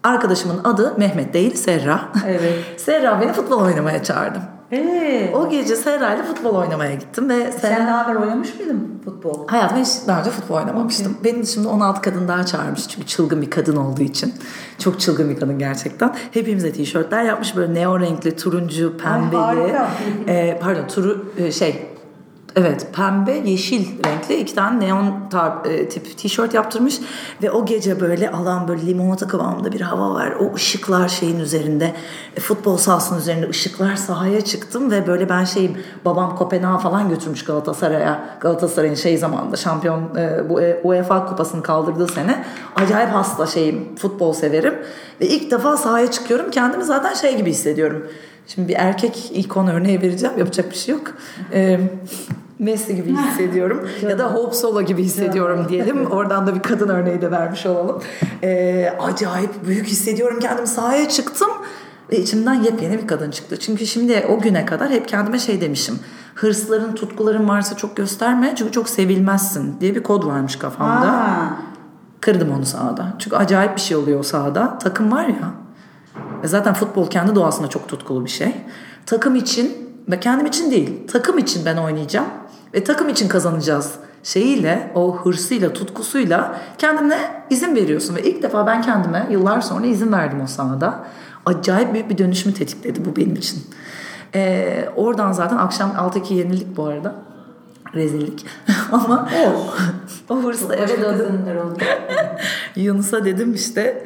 Arkadaşımın 0.03 0.63
adı 0.63 0.93
Mehmet 0.97 1.33
değil 1.33 1.55
Serra. 1.55 2.01
Evet. 2.27 2.53
Serra 2.77 3.21
beni 3.21 3.33
futbol 3.33 3.61
oynamaya 3.61 4.03
çağırdı. 4.03 4.39
Ee, 4.71 5.31
O 5.35 5.49
gece 5.49 5.75
Serra 5.75 6.15
ile 6.15 6.23
futbol 6.23 6.55
oynamaya 6.55 6.95
gittim 6.95 7.29
ve 7.29 7.51
sen 7.51 7.59
Serra... 7.59 7.87
daha 7.87 8.11
evvel 8.11 8.21
oynamış 8.21 8.59
mıydın 8.59 9.01
futbol? 9.05 9.47
Hayatımda 9.47 9.81
hiç 9.81 9.89
daha 10.07 10.19
önce 10.19 10.29
futbol 10.29 10.55
oynamamıştım. 10.55 11.17
Benim 11.23 11.43
dışımda 11.43 11.69
16 11.69 12.01
kadın 12.01 12.27
daha 12.27 12.45
çağırmış. 12.45 12.87
Çünkü 12.87 13.07
çılgın 13.07 13.41
bir 13.41 13.49
kadın 13.49 13.75
olduğu 13.75 14.01
için. 14.01 14.33
Çok 14.79 14.99
çılgın 14.99 15.29
bir 15.29 15.39
kadın 15.39 15.59
gerçekten. 15.59 16.15
Hepimize 16.31 16.71
tişörtler 16.71 17.23
yapmış. 17.23 17.55
Böyle 17.55 17.73
neo 17.73 17.99
renkli, 17.99 18.35
turuncu, 18.35 18.97
pembeli. 18.97 19.37
harika. 19.41 19.89
Ee, 20.27 20.59
pardon 20.61 20.87
turu 20.87 21.25
e, 21.37 21.51
şey 21.51 21.85
Evet 22.55 22.87
pembe 22.95 23.31
yeşil 23.31 24.03
renkli 24.05 24.35
iki 24.35 24.55
tane 24.55 24.85
neon 24.85 25.29
tar- 25.31 25.67
e, 25.67 25.89
tip 25.89 26.17
tişört 26.17 26.53
yaptırmış 26.53 26.99
ve 27.43 27.51
o 27.51 27.65
gece 27.65 27.99
böyle 27.99 28.31
alan 28.31 28.67
böyle 28.67 28.85
limonata 28.85 29.27
kıvamında 29.27 29.71
bir 29.71 29.81
hava 29.81 30.13
var. 30.13 30.31
O 30.31 30.55
ışıklar 30.55 31.07
şeyin 31.07 31.39
üzerinde 31.39 31.93
e, 32.35 32.39
futbol 32.39 32.77
sahasının 32.77 33.19
üzerinde 33.19 33.49
ışıklar 33.49 33.95
sahaya 33.95 34.41
çıktım 34.41 34.91
ve 34.91 35.07
böyle 35.07 35.29
ben 35.29 35.43
şeyim 35.43 35.77
babam 36.05 36.35
Kopenhag'a 36.35 36.77
falan 36.77 37.09
götürmüş 37.09 37.43
Galatasaray'a 37.43 38.37
Galatasaray'ın 38.39 38.95
şey 38.95 39.17
zamanında 39.17 39.55
şampiyon 39.55 40.15
e, 40.15 40.49
bu 40.49 40.61
e, 40.61 40.81
UEFA 40.83 41.25
kupasını 41.25 41.63
kaldırdığı 41.63 42.07
sene 42.07 42.45
acayip 42.75 43.09
hasta 43.09 43.47
şeyim 43.47 43.95
futbol 43.95 44.33
severim 44.33 44.75
ve 45.21 45.27
ilk 45.27 45.51
defa 45.51 45.77
sahaya 45.77 46.11
çıkıyorum 46.11 46.51
kendimi 46.51 46.83
zaten 46.83 47.13
şey 47.13 47.37
gibi 47.37 47.49
hissediyorum. 47.49 48.07
Şimdi 48.47 48.67
bir 48.67 48.75
erkek 48.75 49.31
ikon 49.33 49.67
örneği 49.67 50.01
vereceğim. 50.01 50.37
Yapacak 50.37 50.71
bir 50.71 50.75
şey 50.75 50.95
yok. 50.95 51.13
Ee, 51.53 51.79
Messi 52.61 52.95
gibi 52.95 53.15
hissediyorum. 53.17 53.89
ya 54.09 54.19
da 54.19 54.33
Hope 54.33 54.55
Solo 54.55 54.81
gibi 54.81 55.03
hissediyorum 55.03 55.65
diyelim. 55.69 56.05
Oradan 56.05 56.47
da 56.47 56.55
bir 56.55 56.59
kadın 56.59 56.89
örneği 56.89 57.21
de 57.21 57.31
vermiş 57.31 57.65
olalım. 57.65 58.01
Ee, 58.43 58.93
acayip 59.01 59.65
büyük 59.67 59.87
hissediyorum. 59.87 60.39
Kendim 60.39 60.67
sahaya 60.67 61.09
çıktım. 61.09 61.49
Ve 62.11 62.17
içimden 62.19 62.53
yepyeni 62.53 63.01
bir 63.01 63.07
kadın 63.07 63.31
çıktı. 63.31 63.57
Çünkü 63.59 63.87
şimdi 63.87 64.25
o 64.29 64.39
güne 64.39 64.65
kadar 64.65 64.89
hep 64.89 65.07
kendime 65.07 65.39
şey 65.39 65.61
demişim. 65.61 65.99
Hırsların, 66.35 66.95
tutkuların 66.95 67.49
varsa 67.49 67.77
çok 67.77 67.97
gösterme. 67.97 68.53
Çünkü 68.55 68.71
çok 68.71 68.89
sevilmezsin 68.89 69.75
diye 69.79 69.95
bir 69.95 70.03
kod 70.03 70.25
varmış 70.25 70.55
kafamda. 70.55 71.11
Aa, 71.11 71.57
Kırdım 72.21 72.51
onu 72.57 72.65
sahada. 72.65 73.13
Çünkü 73.19 73.35
acayip 73.35 73.75
bir 73.75 73.81
şey 73.81 73.97
oluyor 73.97 74.19
o 74.19 74.23
sahada. 74.23 74.77
Takım 74.77 75.11
var 75.11 75.25
ya. 75.25 75.51
Ve 76.43 76.47
zaten 76.47 76.73
futbol 76.73 77.09
kendi 77.09 77.35
doğasında 77.35 77.67
çok 77.67 77.87
tutkulu 77.87 78.25
bir 78.25 78.29
şey. 78.29 78.55
Takım 79.05 79.35
için 79.35 79.91
ve 80.11 80.19
kendim 80.19 80.45
için 80.45 80.71
değil. 80.71 81.07
Takım 81.07 81.37
için 81.37 81.65
ben 81.65 81.77
oynayacağım. 81.77 82.27
Ve 82.73 82.83
takım 82.83 83.09
için 83.09 83.27
kazanacağız 83.27 83.91
şeyiyle, 84.23 84.91
o 84.95 85.17
hırsıyla, 85.17 85.73
tutkusuyla 85.73 86.61
kendine 86.77 87.17
izin 87.49 87.75
veriyorsun. 87.75 88.15
Ve 88.15 88.23
ilk 88.23 88.43
defa 88.43 88.67
ben 88.67 88.81
kendime 88.81 89.27
yıllar 89.31 89.61
sonra 89.61 89.85
izin 89.85 90.11
verdim 90.11 90.41
o 90.41 90.47
sahada. 90.47 91.03
Acayip 91.45 91.93
büyük 91.93 92.09
bir 92.09 92.17
dönüşümü 92.17 92.55
tetikledi 92.55 93.05
bu 93.05 93.15
benim 93.15 93.35
için. 93.35 93.63
Ee, 94.35 94.89
oradan 94.95 95.31
zaten 95.31 95.57
akşam 95.57 95.91
6-2 95.91 96.33
yenildik 96.33 96.77
bu 96.77 96.85
arada. 96.85 97.15
Rezillik. 97.93 98.45
Ama 98.91 99.29
o 100.29 100.43
hırsla 100.43 100.75
eve 100.75 101.01
döndüm. 101.01 101.45
Yunus'a 102.75 103.25
dedim 103.25 103.53
işte 103.53 104.05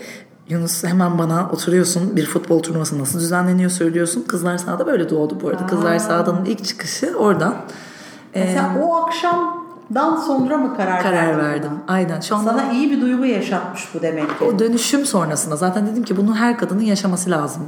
Yunus 0.50 0.84
hemen 0.84 1.18
bana 1.18 1.50
oturuyorsun 1.50 2.16
bir 2.16 2.26
futbol 2.26 2.60
turnuvası 2.60 3.00
nasıl 3.00 3.20
düzenleniyor 3.20 3.70
söylüyorsun. 3.70 4.26
Kızlar 4.28 4.58
sahada 4.58 4.88
böyle 4.88 5.10
doğdu 5.10 5.38
bu 5.42 5.50
arada. 5.50 5.66
Kızlar 5.66 6.00
sahadanın 6.00 6.46
ilk 6.46 6.66
çıkışı 6.66 7.18
oradan 7.18 7.56
Ee, 8.36 8.54
sen 8.54 8.82
o 8.82 8.96
akşamdan 8.96 10.16
sonra 10.28 10.58
mı 10.58 10.78
karar, 10.78 11.02
karar 11.04 11.28
verdin 11.28 11.40
verdim. 11.44 11.70
buna? 11.88 11.96
Aynen 11.96 12.20
şu 12.22 12.36
anda 12.36 12.50
Sana 12.50 12.72
iyi 12.72 12.92
bir 12.92 13.02
duygu 13.02 13.26
yaşatmış 13.26 13.88
bu 13.94 14.02
demek 14.02 14.40
ki. 14.40 14.46
o 14.46 14.60
dönüşüm 14.60 15.06
sonrasında 15.06 15.56
zaten 15.56 15.88
dedim 15.88 16.04
ki 16.04 16.18
bunu 16.18 16.36
her 16.36 16.58
kadının 16.58 16.82
yaşaması 16.84 17.30
lazım 17.30 17.64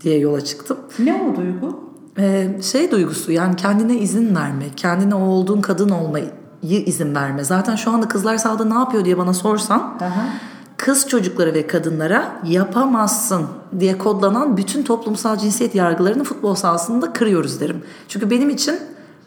diye 0.00 0.18
yola 0.18 0.40
çıktım. 0.40 0.76
Ne 0.98 1.14
o 1.14 1.36
duygu? 1.36 1.80
Ee, 2.18 2.48
şey 2.62 2.90
duygusu 2.90 3.32
yani 3.32 3.56
kendine 3.56 3.94
izin 3.96 4.36
vermek, 4.36 4.78
kendine 4.78 5.14
o 5.14 5.20
olduğun 5.20 5.60
kadın 5.60 5.88
olmayı 5.88 6.30
izin 6.62 7.14
verme. 7.14 7.44
Zaten 7.44 7.76
şu 7.76 7.90
anda 7.90 8.08
kızlar 8.08 8.36
sahada 8.36 8.64
ne 8.64 8.74
yapıyor 8.74 9.04
diye 9.04 9.18
bana 9.18 9.34
sorsan 9.34 9.78
Aha. 10.00 10.24
kız 10.76 11.08
çocuklara 11.08 11.54
ve 11.54 11.66
kadınlara 11.66 12.24
yapamazsın 12.44 13.46
diye 13.80 13.98
kodlanan 13.98 14.56
bütün 14.56 14.82
toplumsal 14.82 15.36
cinsiyet 15.36 15.74
yargılarını 15.74 16.24
futbol 16.24 16.54
sahasında 16.54 17.12
kırıyoruz 17.12 17.60
derim. 17.60 17.82
Çünkü 18.08 18.30
benim 18.30 18.50
için 18.50 18.74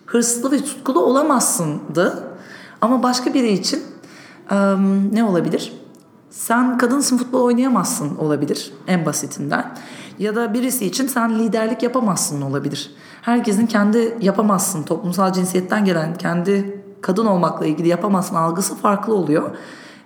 hırslı 0.07 0.51
ve 0.51 0.57
tutkulu 0.57 0.99
olamazsındı. 0.99 2.23
Ama 2.81 3.03
başka 3.03 3.33
biri 3.33 3.51
için 3.51 3.83
em, 4.51 5.15
ne 5.15 5.23
olabilir? 5.23 5.73
Sen 6.29 6.77
kadınsın 6.77 7.17
futbol 7.17 7.41
oynayamazsın 7.41 8.15
olabilir 8.15 8.73
en 8.87 9.05
basitinden. 9.05 9.75
Ya 10.19 10.35
da 10.35 10.53
birisi 10.53 10.85
için 10.85 11.07
sen 11.07 11.39
liderlik 11.39 11.83
yapamazsın 11.83 12.41
olabilir. 12.41 12.91
Herkesin 13.21 13.65
kendi 13.65 14.17
yapamazsın 14.21 14.83
toplumsal 14.83 15.33
cinsiyetten 15.33 15.85
gelen 15.85 16.15
kendi 16.15 16.83
kadın 17.01 17.25
olmakla 17.25 17.65
ilgili 17.65 17.87
yapamazsın 17.87 18.35
algısı 18.35 18.75
farklı 18.75 19.13
oluyor. 19.15 19.51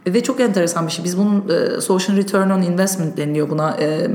Ve 0.08 0.24
çok 0.24 0.40
enteresan 0.40 0.88
bir 0.88 0.92
şey. 0.92 1.06
Biz 1.06 1.18
bunun 1.18 1.50
e, 1.50 1.82
social 1.82 2.18
return 2.18 2.50
on 2.50 2.62
investment 2.62 3.18
deniliyor 3.18 3.50
buna. 3.50 3.72
E, 3.72 4.12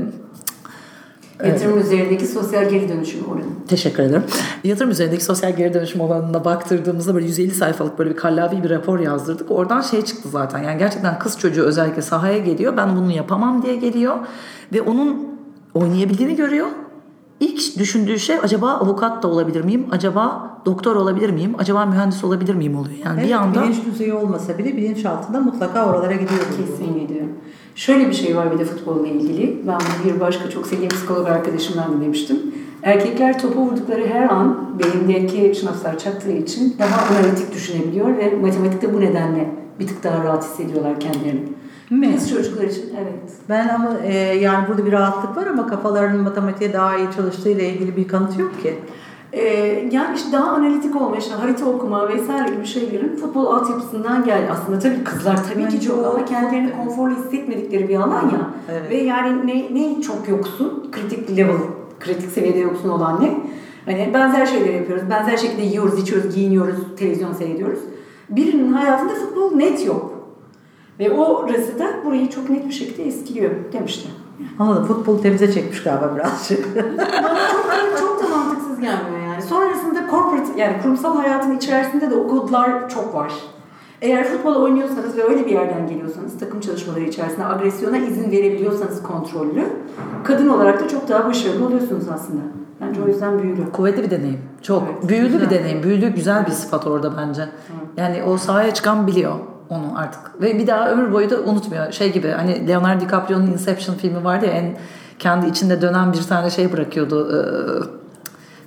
Yatırım 1.45 1.79
üzerindeki 1.79 2.27
sosyal 2.27 2.69
geri 2.69 2.89
dönüşüm 2.89 3.25
oranı. 3.25 3.43
Teşekkür 3.67 4.03
ederim. 4.03 4.23
Yatırım 4.63 4.91
üzerindeki 4.91 5.23
sosyal 5.23 5.55
geri 5.55 5.73
dönüşüm 5.73 6.01
olanına 6.01 6.45
baktırdığımızda 6.45 7.15
böyle 7.15 7.25
150 7.25 7.51
sayfalık 7.51 7.99
böyle 7.99 8.09
bir 8.09 8.15
kallavi 8.15 8.63
bir 8.63 8.69
rapor 8.69 8.99
yazdırdık. 8.99 9.51
Oradan 9.51 9.81
şey 9.81 10.01
çıktı 10.01 10.29
zaten. 10.29 10.63
Yani 10.63 10.79
gerçekten 10.79 11.19
kız 11.19 11.39
çocuğu 11.39 11.63
özellikle 11.63 12.01
sahaya 12.01 12.37
geliyor. 12.37 12.77
Ben 12.77 12.95
bunu 12.95 13.11
yapamam 13.11 13.63
diye 13.63 13.75
geliyor. 13.75 14.15
Ve 14.73 14.81
onun 14.81 15.27
oynayabildiğini 15.73 16.35
görüyor. 16.35 16.67
İlk 17.39 17.79
düşündüğü 17.79 18.19
şey 18.19 18.35
acaba 18.43 18.71
avukat 18.71 19.23
da 19.23 19.27
olabilir 19.27 19.61
miyim? 19.63 19.85
Acaba 19.91 20.51
doktor 20.65 20.95
olabilir 20.95 21.29
miyim? 21.29 21.55
Acaba 21.57 21.85
mühendis 21.85 22.23
olabilir 22.23 22.55
miyim 22.55 22.77
oluyor. 22.77 22.97
Yani 23.05 23.19
Evet, 23.19 23.29
bir 23.29 23.33
anda 23.33 23.63
bilinç 23.63 23.85
düzeyi 23.85 24.13
olmasa 24.13 24.57
bile 24.57 24.77
bilinç 24.77 25.05
altında 25.05 25.39
mutlaka 25.39 25.85
oralara 25.85 26.13
gidiyor. 26.13 26.41
Kesinlikle. 26.57 27.25
Şöyle 27.77 28.07
bir 28.07 28.13
şey 28.13 28.37
var 28.37 28.51
bir 28.53 28.59
de 28.59 28.65
futbolla 28.65 29.07
ilgili. 29.07 29.57
Ben 29.67 29.75
bunu 29.75 30.13
bir 30.13 30.19
başka 30.19 30.49
çok 30.49 30.67
sevdiğim 30.67 30.89
psikolog 30.89 31.27
arkadaşımdan 31.27 31.97
dinlemiştim. 31.97 32.37
Erkekler 32.83 33.39
topu 33.39 33.59
vurdukları 33.59 34.07
her 34.07 34.29
an 34.29 34.73
beyindeki 34.79 35.59
şınavslar 35.59 35.97
çaktığı 35.97 36.31
için 36.31 36.75
daha 36.79 37.15
analitik 37.15 37.53
düşünebiliyor 37.53 38.17
ve 38.17 38.35
matematikte 38.41 38.93
bu 38.93 39.01
nedenle 39.01 39.49
bir 39.79 39.87
tık 39.87 40.03
daha 40.03 40.23
rahat 40.23 40.43
hissediyorlar 40.43 40.99
kendilerini. 40.99 41.43
Mi? 41.89 42.15
Kız 42.15 42.29
çocuklar 42.29 42.63
için 42.63 42.85
evet. 43.01 43.33
Ben 43.49 43.67
ama 43.67 43.97
e, 44.03 44.13
yani 44.17 44.67
burada 44.67 44.85
bir 44.85 44.91
rahatlık 44.91 45.37
var 45.37 45.47
ama 45.47 45.67
kafalarının 45.67 46.23
matematiğe 46.23 46.73
daha 46.73 46.97
iyi 46.97 47.07
çalıştığı 47.15 47.49
ile 47.49 47.69
ilgili 47.69 47.97
bir 47.97 48.07
kanıt 48.07 48.39
yok 48.39 48.63
ki. 48.63 48.75
Ee, 49.33 49.89
yani 49.91 50.15
işte 50.15 50.31
daha 50.31 50.51
analitik 50.51 51.01
olma, 51.01 51.17
işte 51.17 51.33
harita 51.33 51.65
okuma 51.65 52.09
vesaire 52.09 52.55
gibi 52.55 52.65
şeylerin 52.65 53.15
futbol 53.15 53.45
altyapısından 53.45 54.25
gel. 54.25 54.51
Aslında 54.51 54.79
tabii 54.79 55.03
kızlar 55.03 55.39
tabii 55.49 55.63
Bence 55.63 55.79
ki 55.79 55.85
çok 55.85 56.05
ama 56.05 56.25
kendilerini 56.25 56.71
konforlu 56.77 57.15
hissetmedikleri 57.15 57.89
bir 57.89 57.95
alan 57.95 58.23
ya. 58.23 58.51
Evet. 58.71 58.91
Ve 58.91 58.97
yani 58.97 59.47
ne, 59.47 59.75
ne 59.75 60.01
çok 60.01 60.29
yoksun, 60.29 60.91
kritik 60.91 61.37
level, 61.37 61.57
kritik 61.99 62.31
seviyede 62.31 62.59
yoksun 62.59 62.89
olan 62.89 63.21
ne? 63.21 63.37
Hani 63.85 64.11
benzer 64.13 64.45
şeyler 64.45 64.73
yapıyoruz, 64.73 65.09
benzer 65.09 65.37
şekilde 65.37 65.61
yiyoruz, 65.61 65.99
içiyoruz, 65.99 66.35
giyiniyoruz, 66.35 66.75
televizyon 66.97 67.33
seyrediyoruz. 67.33 67.79
Birinin 68.29 68.73
hayatında 68.73 69.13
futbol 69.13 69.55
net 69.55 69.85
yok. 69.85 70.13
Ve 70.99 71.11
o 71.11 71.47
da 71.79 72.05
burayı 72.05 72.29
çok 72.29 72.49
net 72.49 72.67
bir 72.67 72.73
şekilde 72.73 73.03
etkiliyor 73.03 73.51
demişti. 73.73 74.09
Anladım. 74.59 74.85
Futbolu 74.85 75.21
temize 75.21 75.53
çekmiş 75.53 75.83
galiba 75.83 76.15
birazcık. 76.15 76.65
Çok, 76.75 77.99
çok 77.99 78.23
da 78.23 78.37
mantıksız 78.37 78.79
gelmiyor 78.79 79.11
yani. 79.11 79.16
Sonrasında 79.49 79.99
corporate 80.11 80.61
yani 80.61 80.81
kurumsal 80.81 81.17
hayatın 81.17 81.57
içerisinde 81.57 82.11
de 82.11 82.15
o 82.15 82.27
kodlar 82.27 82.89
çok 82.89 83.15
var. 83.15 83.33
Eğer 84.01 84.27
futbol 84.27 84.55
oynuyorsanız 84.55 85.17
ve 85.17 85.23
öyle 85.23 85.45
bir 85.45 85.51
yerden 85.51 85.87
geliyorsanız, 85.87 86.39
takım 86.39 86.59
çalışmaları 86.59 87.03
içerisinde 87.03 87.45
agresyona 87.45 87.97
izin 87.97 88.31
verebiliyorsanız 88.31 89.03
kontrollü, 89.03 89.63
kadın 90.23 90.49
olarak 90.49 90.83
da 90.83 90.87
çok 90.87 91.09
daha 91.09 91.27
başarılı 91.27 91.65
oluyorsunuz 91.65 92.03
aslında. 92.13 92.41
Bence 92.81 93.01
o 93.01 93.07
yüzden 93.07 93.43
büyülü. 93.43 93.71
Kuvvetli 93.71 94.03
bir 94.03 94.11
deneyim. 94.11 94.39
Çok. 94.61 94.83
Evet, 94.91 95.09
Büyülü 95.09 95.25
bir 95.25 95.33
güzel. 95.33 95.49
deneyim. 95.49 95.83
Büyülü 95.83 96.09
güzel 96.09 96.45
bir 96.45 96.51
sıfat 96.51 96.87
orada 96.87 97.17
bence. 97.17 97.41
Yani 97.97 98.23
o 98.23 98.37
sahaya 98.37 98.73
çıkan 98.73 99.07
biliyor 99.07 99.33
onu 99.69 99.85
artık. 99.95 100.41
Ve 100.41 100.59
bir 100.59 100.67
daha 100.67 100.91
ömür 100.91 101.13
boyu 101.13 101.29
da 101.29 101.39
unutmuyor. 101.41 101.91
Şey 101.91 102.11
gibi 102.13 102.29
hani 102.31 102.67
Leonardo 102.67 103.05
DiCaprio'nun 103.05 103.47
Inception 103.47 103.95
filmi 103.95 104.23
vardı 104.23 104.45
ya 104.45 104.51
en 104.51 104.77
kendi 105.19 105.47
içinde 105.47 105.81
dönen 105.81 106.13
bir 106.13 106.23
tane 106.23 106.49
şey 106.49 106.73
bırakıyordu. 106.73 107.27
Ee, 107.31 108.06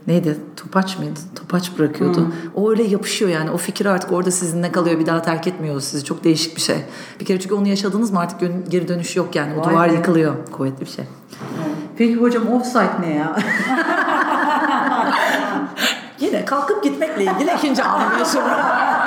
neydi? 0.06 0.38
Topaç 0.56 0.98
mıydı? 0.98 1.20
Topaç 1.34 1.78
bırakıyordu. 1.78 2.32
O 2.54 2.70
öyle 2.70 2.82
yapışıyor 2.82 3.30
yani. 3.30 3.50
O 3.50 3.56
fikir 3.56 3.86
artık 3.86 4.12
orada 4.12 4.30
sizinle 4.30 4.72
kalıyor. 4.72 5.00
Bir 5.00 5.06
daha 5.06 5.22
terk 5.22 5.46
etmiyor 5.46 5.80
sizi. 5.80 6.04
Çok 6.04 6.24
değişik 6.24 6.56
bir 6.56 6.60
şey. 6.60 6.76
Bir 7.20 7.24
kere 7.24 7.40
çünkü 7.40 7.54
onu 7.54 7.68
yaşadınız 7.68 8.10
mı 8.10 8.18
artık 8.20 8.40
geri 8.70 8.88
dönüş 8.88 9.16
yok 9.16 9.34
yani. 9.36 9.52
O 9.54 9.60
Vay 9.66 9.70
duvar 9.72 9.90
be. 9.90 9.94
yıkılıyor. 9.94 10.34
Kuvvetli 10.52 10.80
bir 10.80 10.90
şey. 10.90 11.04
Peki 11.98 12.16
hocam 12.16 12.48
offside 12.48 12.90
ne 13.00 13.14
ya? 13.14 13.36
Yine 16.20 16.44
kalkıp 16.44 16.84
gitmekle 16.84 17.24
ilgili 17.24 17.50
ikinci 17.58 17.82
yaşıyorum. 18.18 18.50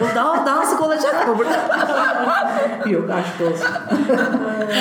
Bu 0.00 0.04
daha, 0.14 0.46
daha 0.46 0.66
sık 0.66 0.80
olacak 0.82 1.28
mı 1.28 1.38
burada? 1.38 1.52
Yok 2.90 3.10
aşk 3.10 3.52
olsun. 3.52 3.66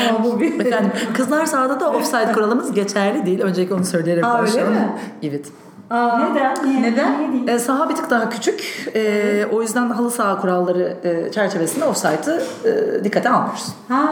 Ama 0.10 0.24
bu 0.24 0.40
bir... 0.40 0.66
Efendim, 0.66 0.92
kızlar 1.14 1.46
sahada 1.46 1.80
da 1.80 1.90
offside 1.92 2.32
kuralımız 2.32 2.72
geçerli 2.72 3.26
değil. 3.26 3.42
Önceki 3.42 3.74
onu 3.74 3.86
söyleyerek 3.86 4.26
Aa, 4.26 4.42
öyle 4.42 4.64
mi? 4.64 4.96
Evet. 5.24 5.46
Aa, 5.90 6.18
Neden? 6.18 6.56
Niye? 6.66 6.82
Neden? 6.82 7.20
Niye 7.20 7.32
değil? 7.34 7.48
E, 7.48 7.60
saha 7.60 7.90
bir 7.90 7.96
tık 7.96 8.10
daha 8.10 8.30
küçük. 8.30 8.88
E, 8.96 9.46
o 9.52 9.62
yüzden 9.62 9.90
halı 9.90 10.12
saha 10.12 10.42
kuralları 10.42 10.98
e, 11.04 11.32
çerçevesinde 11.32 11.86
offside'ı 11.86 12.44
e, 12.66 13.04
dikkate 13.04 13.30
almıyoruz. 13.30 13.68
Ha, 13.90 14.04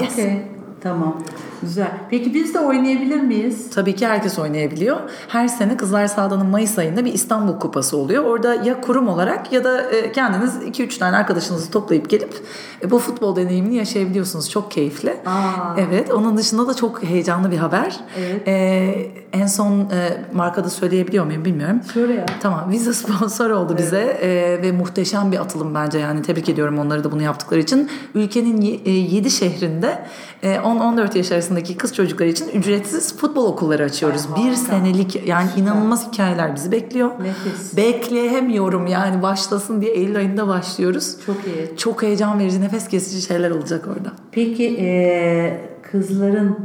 Yes. 0.00 0.12
okey. 0.12 0.42
Tamam. 0.82 1.16
Güzel. 1.62 1.90
Peki 2.10 2.34
biz 2.34 2.54
de 2.54 2.60
oynayabilir 2.60 3.20
miyiz? 3.20 3.70
Tabii 3.74 3.94
ki 3.96 4.06
herkes 4.06 4.38
oynayabiliyor. 4.38 4.96
Her 5.28 5.48
sene 5.48 5.76
Kızlar 5.76 6.06
Sahada'nın 6.06 6.46
Mayıs 6.46 6.78
ayında 6.78 7.04
bir 7.04 7.12
İstanbul 7.12 7.58
Kupası 7.58 7.96
oluyor. 7.96 8.24
Orada 8.24 8.54
ya 8.54 8.80
kurum 8.80 9.08
olarak 9.08 9.52
ya 9.52 9.64
da 9.64 9.82
e, 9.82 10.12
kendiniz 10.12 10.56
2-3 10.56 10.98
tane 10.98 11.16
arkadaşınızı 11.16 11.70
toplayıp 11.70 12.10
gelip 12.10 12.34
e, 12.82 12.90
bu 12.90 12.98
futbol 12.98 13.36
deneyimini 13.36 13.76
yaşayabiliyorsunuz. 13.76 14.50
Çok 14.50 14.70
keyifli. 14.70 15.10
Aa. 15.26 15.76
Evet. 15.78 16.10
Onun 16.10 16.36
dışında 16.36 16.68
da 16.68 16.74
çok 16.74 17.02
heyecanlı 17.02 17.50
bir 17.50 17.58
haber. 17.58 18.00
Evet. 18.18 18.48
E, 18.48 19.10
en 19.32 19.46
son 19.46 19.80
e, 19.80 20.24
markada 20.32 20.70
söyleyebiliyor 20.70 21.24
muyum 21.24 21.44
bilmiyorum. 21.44 21.80
Söyle 21.94 22.14
ya. 22.14 22.26
Tamam. 22.40 22.70
Visa 22.70 22.94
sponsor 22.94 23.50
oldu 23.50 23.74
bize 23.78 24.00
e, 24.00 24.62
ve 24.62 24.72
muhteşem 24.72 25.32
bir 25.32 25.38
atılım 25.38 25.74
bence 25.74 25.98
yani 25.98 26.22
tebrik 26.22 26.48
ediyorum 26.48 26.78
onları 26.78 27.04
da 27.04 27.12
bunu 27.12 27.22
yaptıkları 27.22 27.60
için. 27.60 27.90
Ülkenin 28.14 28.60
7 28.60 29.30
şehrinde 29.30 30.04
e, 30.42 30.54
10-14 30.54 31.18
yaş 31.18 31.32
arasındaki 31.50 31.76
kız 31.76 31.94
çocukları 31.94 32.28
için 32.28 32.48
ücretsiz 32.48 33.16
futbol 33.16 33.44
okulları 33.44 33.84
açıyoruz. 33.84 34.22
bir 34.36 34.52
senelik 34.54 35.26
yani 35.26 35.48
inanılmaz 35.56 36.12
hikayeler 36.12 36.54
bizi 36.56 36.72
bekliyor. 36.72 37.10
Nefis. 37.10 37.76
Bekleyemiyorum 37.76 38.86
yani 38.86 39.22
başlasın 39.22 39.80
diye 39.80 39.92
Eylül 39.92 40.16
ayında 40.16 40.48
başlıyoruz. 40.48 41.16
Çok 41.26 41.36
iyi. 41.36 41.76
Çok 41.76 42.02
heyecan 42.02 42.38
verici, 42.38 42.60
nefes 42.60 42.88
kesici 42.88 43.22
şeyler 43.22 43.50
olacak 43.50 43.88
orada. 43.96 44.12
Peki 44.32 44.76
e, 44.80 45.70
kızların 45.82 46.58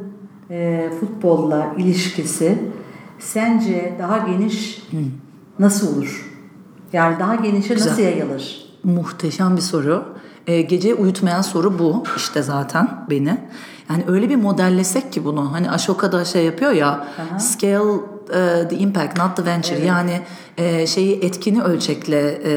e, 0.50 0.90
futbolla 1.00 1.74
ilişkisi 1.78 2.60
sence 3.20 3.96
daha 4.00 4.18
geniş 4.18 4.82
nasıl 5.60 5.98
olur? 5.98 6.32
Yani 6.94 7.20
daha 7.20 7.36
genişe 7.36 7.74
Güzel. 7.74 7.92
nasıl 7.92 8.02
yayılır? 8.02 8.66
Muhteşem 8.84 9.56
bir 9.56 9.62
soru. 9.62 10.06
Ee, 10.48 10.62
gece 10.62 10.94
uyutmayan 10.94 11.42
soru 11.42 11.80
bu 11.80 12.04
işte 12.18 12.42
zaten 12.42 12.90
beni. 13.10 13.38
Yani 13.90 14.04
öyle 14.08 14.30
bir 14.30 14.36
modellesek 14.36 15.14
ki 15.14 15.26
bunu. 15.26 15.54
Hani 15.54 15.72
Ashoka'da 15.72 16.26
şey 16.26 16.46
yapıyor 16.46 16.72
ya. 16.72 17.08
Scale 17.40 18.00
e, 18.34 18.68
the 18.68 18.78
impact 18.78 19.18
not 19.18 19.38
the 19.38 19.46
venture. 19.46 19.86
Yani 19.86 20.22
e, 20.58 20.88
şeyi 20.88 21.20
etkini 21.22 21.64
ölçekle 21.64 22.42
e, 22.44 22.52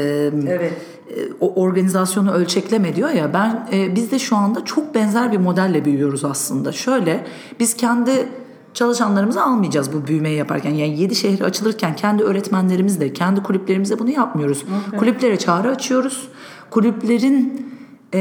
Evet. 0.49 0.73
e, 1.11 1.15
o 1.41 1.63
organizasyonu 1.63 2.33
ölçekleme 2.33 2.97
diyor 2.97 3.11
ya 3.11 3.35
ben 3.35 3.69
e, 3.73 3.97
biz 3.97 4.11
de 4.11 4.19
şu 4.19 4.37
anda 4.37 4.65
çok 4.65 4.95
benzer 4.95 5.33
bir 5.33 5.39
modelle 5.39 5.85
büyüyoruz 5.85 6.25
aslında. 6.25 6.73
Şöyle 6.73 7.25
biz 7.61 7.75
kendi 7.77 8.29
çalışanlarımızı 8.75 9.43
almayacağız 9.43 9.93
bu 9.93 10.07
büyümeyi 10.07 10.37
yaparken. 10.37 10.71
Yani 10.71 11.01
7 11.01 11.15
şehri 11.15 11.45
açılırken 11.45 11.97
kendi 11.97 12.23
öğretmenlerimizle, 12.23 13.13
kendi 13.13 13.43
kulüplerimizle 13.43 13.99
bunu 13.99 14.11
yapmıyoruz. 14.11 14.65
Kulüplere 14.99 15.39
çağrı 15.39 15.71
açıyoruz. 15.71 16.29
Kulüplerin 16.71 17.69
e, 18.15 18.21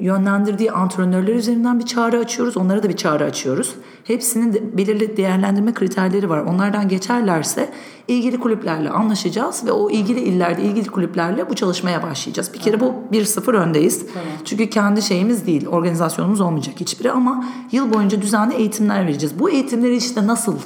yönlendirdiği 0.00 0.72
antrenörler 0.72 1.34
üzerinden 1.34 1.78
bir 1.78 1.86
çağrı 1.86 2.18
açıyoruz. 2.18 2.56
Onlara 2.56 2.82
da 2.82 2.88
bir 2.88 2.96
çağrı 2.96 3.24
açıyoruz. 3.24 3.74
Hepsinin 4.04 4.52
de 4.52 4.76
belirli 4.76 5.16
değerlendirme 5.16 5.74
kriterleri 5.74 6.30
var. 6.30 6.38
Onlardan 6.38 6.88
geçerlerse 6.88 7.70
ilgili 8.08 8.40
kulüplerle 8.40 8.90
anlaşacağız 8.90 9.66
ve 9.66 9.72
o 9.72 9.90
ilgili 9.90 10.20
illerde 10.20 10.62
ilgili 10.62 10.88
kulüplerle 10.88 11.50
bu 11.50 11.54
çalışmaya 11.54 12.02
başlayacağız. 12.02 12.54
Bir 12.54 12.58
kere 12.58 12.80
bu 12.80 12.94
1-0 13.12 13.52
öndeyiz. 13.52 14.06
Çünkü 14.44 14.70
kendi 14.70 15.02
şeyimiz 15.02 15.46
değil, 15.46 15.66
organizasyonumuz 15.66 16.40
olmayacak 16.40 16.74
hiçbiri 16.80 17.10
ama 17.12 17.44
yıl 17.72 17.92
boyunca 17.92 18.22
düzenli 18.22 18.54
eğitimler 18.54 19.06
vereceğiz. 19.06 19.38
Bu 19.38 19.50
eğitimleri 19.50 19.96
işte 19.96 20.26
nasıl 20.26 20.56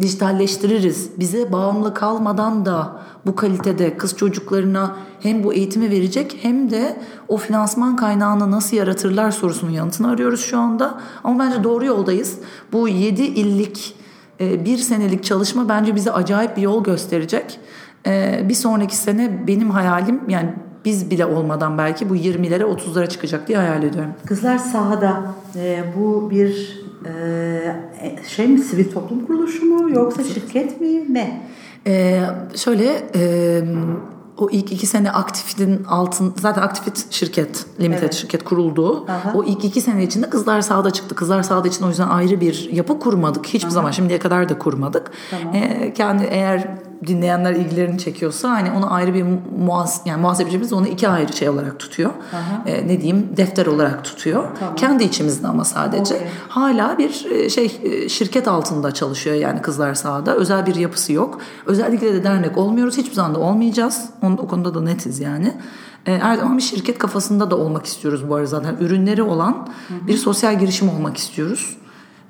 dijitalleştiririz. 0.00 1.10
Bize 1.18 1.52
bağımlı 1.52 1.94
kalmadan 1.94 2.66
da 2.66 3.02
bu 3.26 3.36
kalitede 3.36 3.96
kız 3.96 4.16
çocuklarına 4.16 4.96
hem 5.20 5.44
bu 5.44 5.54
eğitimi 5.54 5.90
verecek 5.90 6.38
hem 6.42 6.70
de 6.70 6.96
o 7.28 7.36
finansman 7.36 7.96
kaynağını 7.96 8.50
nasıl 8.50 8.76
yaratırlar 8.76 9.30
sorusunun 9.30 9.70
yanıtını 9.70 10.10
arıyoruz 10.10 10.40
şu 10.40 10.58
anda. 10.58 11.00
Ama 11.24 11.44
bence 11.44 11.64
doğru 11.64 11.84
yoldayız. 11.84 12.38
Bu 12.72 12.88
7 12.88 13.22
illik 13.22 13.94
e, 14.40 14.64
bir 14.64 14.78
senelik 14.78 15.24
çalışma 15.24 15.68
bence 15.68 15.94
bize 15.94 16.12
acayip 16.12 16.56
bir 16.56 16.62
yol 16.62 16.84
gösterecek. 16.84 17.60
E, 18.06 18.44
bir 18.48 18.54
sonraki 18.54 18.96
sene 18.96 19.46
benim 19.46 19.70
hayalim 19.70 20.20
yani 20.28 20.54
biz 20.84 21.10
bile 21.10 21.26
olmadan 21.26 21.78
belki 21.78 22.10
bu 22.10 22.16
20'lere 22.16 22.62
30'lara 22.62 23.08
çıkacak 23.08 23.48
diye 23.48 23.58
hayal 23.58 23.82
ediyorum. 23.82 24.12
Kızlar 24.26 24.58
sahada 24.58 25.22
e, 25.56 25.84
bu 25.96 26.30
bir 26.30 26.80
e, 27.06 28.26
şey 28.28 28.46
mi 28.46 28.58
sivil 28.58 28.92
toplum 28.92 29.26
kuruluşu 29.26 29.64
mu 29.64 29.90
yoksa 29.90 30.24
şirket 30.24 30.80
mi 30.80 31.14
ne? 31.14 31.40
Ee, 31.86 32.22
şöyle 32.56 33.02
e, 33.14 33.62
o 34.38 34.50
ilk 34.50 34.72
iki 34.72 34.86
sene 34.86 35.10
Aktifit'in 35.10 35.84
altın 35.84 36.34
zaten 36.36 36.62
Aktifit 36.62 37.06
şirket, 37.12 37.66
limited 37.80 38.02
Evet. 38.02 38.14
şirket 38.14 38.44
kuruldu. 38.44 39.04
Aha. 39.08 39.32
O 39.34 39.44
ilk 39.44 39.64
iki 39.64 39.80
sene 39.80 40.04
içinde 40.04 40.30
kızlar 40.30 40.60
sahada 40.60 40.90
çıktı. 40.90 41.14
Kızlar 41.14 41.42
sahada 41.42 41.68
için 41.68 41.84
o 41.84 41.88
yüzden 41.88 42.08
ayrı 42.08 42.40
bir 42.40 42.68
yapı 42.72 42.98
kurmadık. 42.98 43.46
Hiçbir 43.46 43.70
zaman 43.70 43.90
şimdiye 43.90 44.18
kadar 44.18 44.48
da 44.48 44.58
kurmadık. 44.58 45.10
Tamam. 45.30 45.54
Ee, 45.54 45.92
kendi 45.94 46.24
eğer 46.24 46.68
dinleyenler 47.06 47.52
ilgilerini 47.52 47.98
çekiyorsa 47.98 48.50
hani 48.50 48.70
onu 48.70 48.94
ayrı 48.94 49.14
bir 49.14 49.24
muhas 49.58 50.00
yani 50.06 50.20
muhasebecimiz 50.20 50.72
onu 50.72 50.86
iki 50.86 51.08
ayrı 51.08 51.32
şey 51.32 51.48
olarak 51.48 51.78
tutuyor. 51.78 52.10
Aha. 52.32 52.62
Ee, 52.66 52.86
ne 52.88 53.00
diyeyim 53.00 53.28
defter 53.36 53.66
olarak 53.66 54.04
tutuyor. 54.04 54.44
Tamam. 54.58 54.74
Kendi 54.74 55.04
içimizde 55.04 55.48
ama 55.48 55.64
sadece. 55.64 56.14
Okey. 56.14 56.26
Hala 56.48 56.98
bir 56.98 57.26
e, 57.30 57.50
şey 57.50 57.80
e, 57.82 58.08
şirket 58.08 58.48
altında 58.48 58.94
çalışıyor 58.94 59.36
yani 59.36 59.62
kızlar 59.62 59.94
sahada. 59.94 60.34
Özel 60.34 60.66
bir 60.66 60.74
yapısı 60.74 61.12
yok. 61.12 61.38
Özellikle 61.66 62.14
de 62.14 62.24
dernek 62.24 62.58
olmuyoruz. 62.58 62.96
Hiçbir 62.98 63.14
zaman 63.14 63.34
da 63.34 63.38
olmayacağız. 63.38 64.10
Onun, 64.22 64.36
o 64.36 64.46
konuda 64.48 64.74
da 64.74 64.80
netiz 64.82 65.20
yani. 65.20 65.54
E, 66.06 66.18
Her 66.18 66.36
zaman 66.36 66.56
bir 66.56 66.62
şirket 66.62 66.98
kafasında 66.98 67.50
da 67.50 67.56
olmak 67.56 67.86
istiyoruz 67.86 68.28
bu 68.28 68.34
arada 68.34 68.46
zaten. 68.46 68.76
Ürünleri 68.80 69.22
olan 69.22 69.68
bir 69.90 70.16
sosyal 70.16 70.58
girişim 70.58 70.88
olmak 70.88 71.16
istiyoruz. 71.16 71.76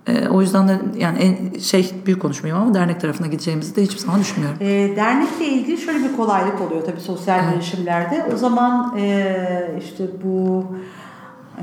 E, 0.06 0.28
o 0.28 0.40
yüzden 0.40 0.68
de 0.68 0.78
yani 0.96 1.18
en 1.18 1.58
şey 1.58 1.90
büyük 2.06 2.22
konuşmayayım 2.22 2.62
ama 2.64 2.74
dernek 2.74 3.00
tarafına 3.00 3.26
gideceğimizi 3.26 3.76
de 3.76 3.82
hiçbir 3.82 3.98
zaman 3.98 4.20
düşünmüyorum. 4.20 4.58
E, 4.60 4.96
dernekle 4.96 5.44
ilgili 5.46 5.78
şöyle 5.78 6.04
bir 6.08 6.16
kolaylık 6.16 6.60
oluyor 6.60 6.82
tabii 6.86 7.00
sosyal 7.00 7.52
girişimlerde. 7.52 8.26
O 8.34 8.36
zaman 8.36 8.94
e, 8.98 9.76
işte 9.78 10.04
bu 10.24 10.64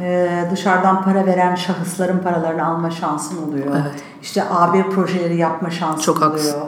e, 0.01 0.29
dışarıdan 0.51 1.03
para 1.03 1.25
veren 1.25 1.55
şahısların 1.55 2.19
paralarını 2.19 2.65
alma 2.67 2.91
şansın 2.91 3.47
oluyor. 3.47 3.67
Evet. 3.71 4.03
İşte 4.21 4.43
AB 4.49 4.89
projeleri 4.89 5.37
yapma 5.37 5.69
şansın 5.69 6.01
Çok 6.01 6.17
oluyor. 6.17 6.29
haklısın. 6.31 6.59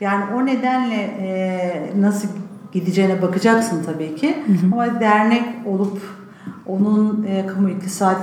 Yani 0.00 0.24
o 0.34 0.46
nedenle 0.46 0.94
e, 0.96 1.92
nasıl 2.00 2.28
gideceğine 2.72 3.22
bakacaksın 3.22 3.82
tabii 3.86 4.16
ki. 4.16 4.44
Ama 4.72 5.00
dernek 5.00 5.44
olup 5.66 6.00
onun 6.66 7.26
e, 7.28 7.46
kamu 7.46 7.70
iktisadi 7.70 8.18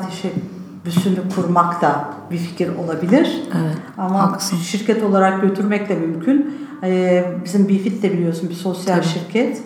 teşebbüsünü 0.84 1.30
kurmak 1.36 1.82
da 1.82 2.13
bir 2.32 2.38
fikir 2.38 2.76
olabilir. 2.76 3.41
Evet, 3.56 3.78
Ama 3.98 4.22
haklısın. 4.22 4.58
şirket 4.58 5.04
olarak 5.04 5.41
götürmek 5.41 5.89
de 5.89 5.96
mümkün. 5.96 6.56
Ee, 6.84 7.26
bizim 7.46 7.67
Bifit 7.67 8.04
de 8.04 8.13
biliyorsun 8.13 8.50
bir 8.50 8.56
sosyal 8.56 8.96
Tabii. 8.96 9.06
şirket. 9.06 9.62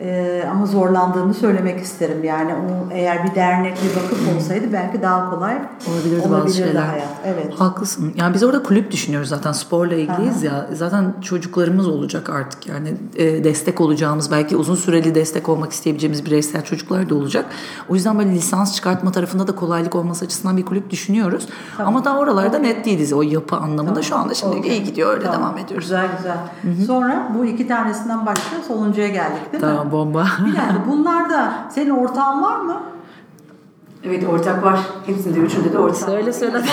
Ee, 0.00 0.44
ama 0.50 0.66
zorlandığımı 0.66 1.34
söylemek 1.34 1.80
isterim. 1.80 2.24
Yani 2.24 2.52
o 2.54 2.92
eğer 2.92 3.24
bir 3.24 3.34
dernek 3.34 3.78
bir 3.82 4.02
vakıf 4.02 4.36
olsaydı 4.36 4.64
belki 4.72 5.02
daha 5.02 5.30
kolay 5.30 5.54
Olabilirdi 5.90 6.22
bazı 6.24 6.34
olabilirdi 6.34 6.56
şeyler. 6.56 6.82
hayat. 6.82 7.08
Evet. 7.26 7.60
Haklısın. 7.60 8.12
Yani 8.16 8.34
biz 8.34 8.42
orada 8.42 8.62
kulüp 8.62 8.90
düşünüyoruz 8.90 9.28
zaten 9.28 9.52
sporla 9.52 9.94
ilgiliyiz 9.94 10.42
ya. 10.42 10.66
Zaten 10.72 11.14
çocuklarımız 11.22 11.88
olacak 11.88 12.30
artık 12.30 12.66
yani 12.66 12.94
e, 13.16 13.44
destek 13.44 13.80
olacağımız 13.80 14.30
belki 14.30 14.56
uzun 14.56 14.74
süreli 14.74 15.14
destek 15.14 15.48
olmak 15.48 15.72
isteyebileceğimiz 15.72 16.26
bireysel 16.26 16.62
çocuklar 16.64 17.08
da 17.10 17.14
olacak. 17.14 17.46
O 17.88 17.94
yüzden 17.94 18.18
böyle 18.18 18.30
lisans 18.30 18.74
çıkartma 18.76 19.12
tarafında 19.12 19.46
da 19.46 19.54
kolaylık 19.54 19.94
olması 19.94 20.24
açısından 20.24 20.56
bir 20.56 20.64
kulüp 20.64 20.90
düşünüyoruz. 20.90 21.48
Ama 21.78 22.04
daha 22.04 22.18
oralarda 22.18 22.58
net 22.58 22.84
değiliz 22.84 23.12
o 23.12 23.22
yapı 23.22 23.56
anlamında. 23.56 24.02
Şu 24.02 24.16
anda 24.16 24.34
şimdi 24.34 24.56
Okey. 24.56 24.70
iyi 24.70 24.84
gidiyor 24.84 25.10
öyle 25.10 25.24
Tamam. 25.24 25.40
devam 25.40 25.58
ediyoruz. 25.58 25.84
Güzel 25.84 26.06
güzel. 26.16 26.36
Sonra 26.86 27.28
bu 27.38 27.44
iki 27.44 27.68
tanesinden 27.68 28.26
başka 28.26 28.56
sonuncuya 28.68 29.08
geldik 29.08 29.52
değil 29.52 29.64
mi? 29.64 29.83
Tamam 29.90 29.92
bomba. 29.92 30.26
Bir 30.46 30.56
dakika 30.56 30.74
bunlarda 30.90 31.52
senin 31.70 31.90
ortağın 31.90 32.42
var 32.42 32.60
mı? 32.60 32.76
Evet 34.04 34.24
ortak 34.32 34.64
var. 34.64 34.78
Hepsinde 35.06 35.38
üçünde 35.38 35.72
de 35.72 35.78
ortak. 35.78 35.96
söyle 35.96 36.32
söyle. 36.32 36.62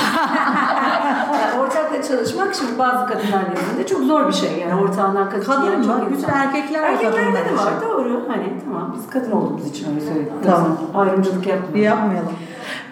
Yani 1.41 1.61
ortakla 1.61 2.01
çalışmak 2.03 2.55
şimdi 2.55 2.79
bazı 2.79 3.05
kadınlar 3.07 3.43
nezdinde 3.51 3.87
çok 3.87 4.01
zor 4.03 4.27
bir 4.27 4.33
şey. 4.33 4.59
Yani 4.59 4.81
ortağından 4.81 5.29
kadın, 5.29 5.45
Kadın 5.45 5.87
mı? 5.87 6.01
Bütün 6.11 6.29
erkekler 6.29 6.83
Erkeklerde 6.83 7.33
de 7.49 7.57
var 7.57 7.71
için. 7.77 7.89
doğru. 7.89 8.21
Hani 8.27 8.53
tamam 8.65 8.95
biz 8.97 9.09
kadın 9.09 9.31
olduğumuz 9.31 9.67
için 9.67 9.89
öyle 9.89 10.01
söyledim. 10.01 10.33
Tamam. 10.45 10.77
Ayrımcılık 10.95 11.47
yapmıyoruz. 11.47 11.81
Yapmayalım. 11.85 12.31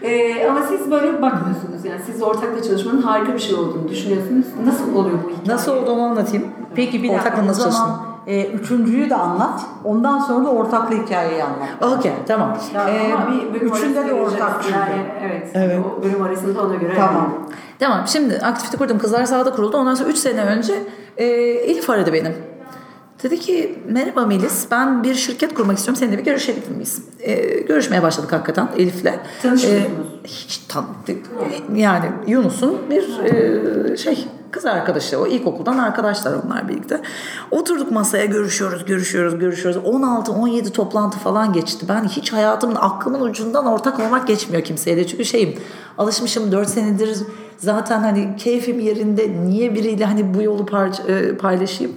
Ee, 0.02 0.48
ama 0.50 0.60
siz 0.64 0.92
böyle 0.92 1.22
bakmıyorsunuz 1.22 1.86
yani 1.86 2.02
siz 2.06 2.24
ortakla 2.24 2.64
çalışmanın 2.64 3.02
harika 3.02 3.34
bir 3.34 3.40
şey 3.40 3.56
olduğunu 3.56 3.90
düşünüyorsunuz. 3.90 4.46
Nasıl 4.66 4.96
oluyor 4.96 5.18
bu 5.24 5.30
hikaye? 5.30 5.56
Nasıl 5.56 5.72
olduğunu 5.78 6.02
anlatayım. 6.02 6.48
Peki 6.76 7.04
bir 7.04 7.10
dakika 7.10 7.30
Ortakla 7.30 7.48
nasıl 7.48 7.72
zaman 7.72 8.00
e, 8.28 8.46
üçüncüyü 8.46 9.10
de 9.10 9.16
anlat. 9.16 9.62
Ondan 9.84 10.20
sonra 10.20 10.46
da 10.46 10.50
ortaklı 10.50 10.96
hikayeyi 10.96 11.44
anlat. 11.44 11.98
Okey 12.00 12.12
tamam. 12.28 12.58
Ya 12.76 12.90
Ee, 12.90 13.14
ama 13.14 13.28
bir 13.32 13.54
bölüm 13.54 13.74
üçünde 13.74 14.08
de 14.08 14.14
ortak 14.14 14.64
çünkü. 14.64 14.76
Yani, 14.80 15.02
evet. 15.28 15.50
Evet. 15.54 15.80
O 16.00 16.04
bölüm 16.04 16.22
arasında 16.22 16.62
ona 16.62 16.76
göre. 16.76 16.94
Tamam. 16.96 17.48
Tamam 17.80 18.04
şimdi 18.08 18.38
aktivite 18.38 18.78
kurdum. 18.78 19.00
Kızlar 19.00 19.26
sahada 19.26 19.52
kuruldu. 19.52 19.78
Ondan 19.78 19.96
sonra 19.96 20.10
3 20.10 20.18
sene 20.18 20.42
önce 20.44 20.74
e, 21.18 21.26
Elif 21.26 21.90
aradı 21.90 22.14
benim. 22.14 22.34
Dedi 23.24 23.40
ki 23.40 23.80
merhaba 23.88 24.26
Melis 24.26 24.68
ben 24.72 25.04
bir 25.04 25.16
şirket 25.16 25.54
kurmak 25.54 25.78
istiyorum. 25.78 26.00
Seninle 26.00 26.18
bir 26.18 26.24
görüşebilir 26.24 26.70
miyiz? 26.70 27.04
E, 27.20 27.60
görüşmeye 27.60 28.04
başladık 28.04 28.32
hakikaten 28.32 28.68
Elif'le. 28.78 29.06
E, 29.46 29.88
hiç 30.24 30.58
tanıdık. 30.58 31.26
Yani 31.76 32.06
Yunus'un 32.28 32.78
bir 32.90 33.20
e, 33.24 33.98
şey 33.98 34.28
kız 34.52 34.66
arkadaşı 34.66 35.20
o 35.20 35.28
ilkokuldan 35.28 35.78
arkadaşlar 35.78 36.34
onlar 36.46 36.70
birlikte. 36.70 37.02
Oturduk 37.52 37.92
masaya 37.92 38.26
görüşüyoruz, 38.26 38.86
görüşüyoruz, 38.86 39.40
görüşüyoruz. 39.40 39.84
16-17 39.84 40.72
toplantı 40.72 41.18
falan 41.18 41.54
geçti. 41.54 41.86
Ben 41.90 42.04
hiç 42.04 42.34
hayatımın 42.34 42.76
aklımın 42.76 43.22
ucundan 43.22 43.66
ortak 43.66 44.00
olmak 44.00 44.28
geçmiyor 44.28 44.64
kimseyle. 44.64 45.08
Çünkü 45.08 45.26
şeyim 45.26 45.60
alışmışım 45.98 46.52
4 46.52 46.70
senedir 46.70 47.18
zaten 47.58 48.00
hani 48.00 48.36
keyfim 48.38 48.80
yerinde 48.80 49.32
niye 49.46 49.76
biriyle 49.76 50.06
hani 50.06 50.34
bu 50.34 50.42
yolu 50.42 50.66
e, 51.08 51.38
paylaşayım. 51.38 51.96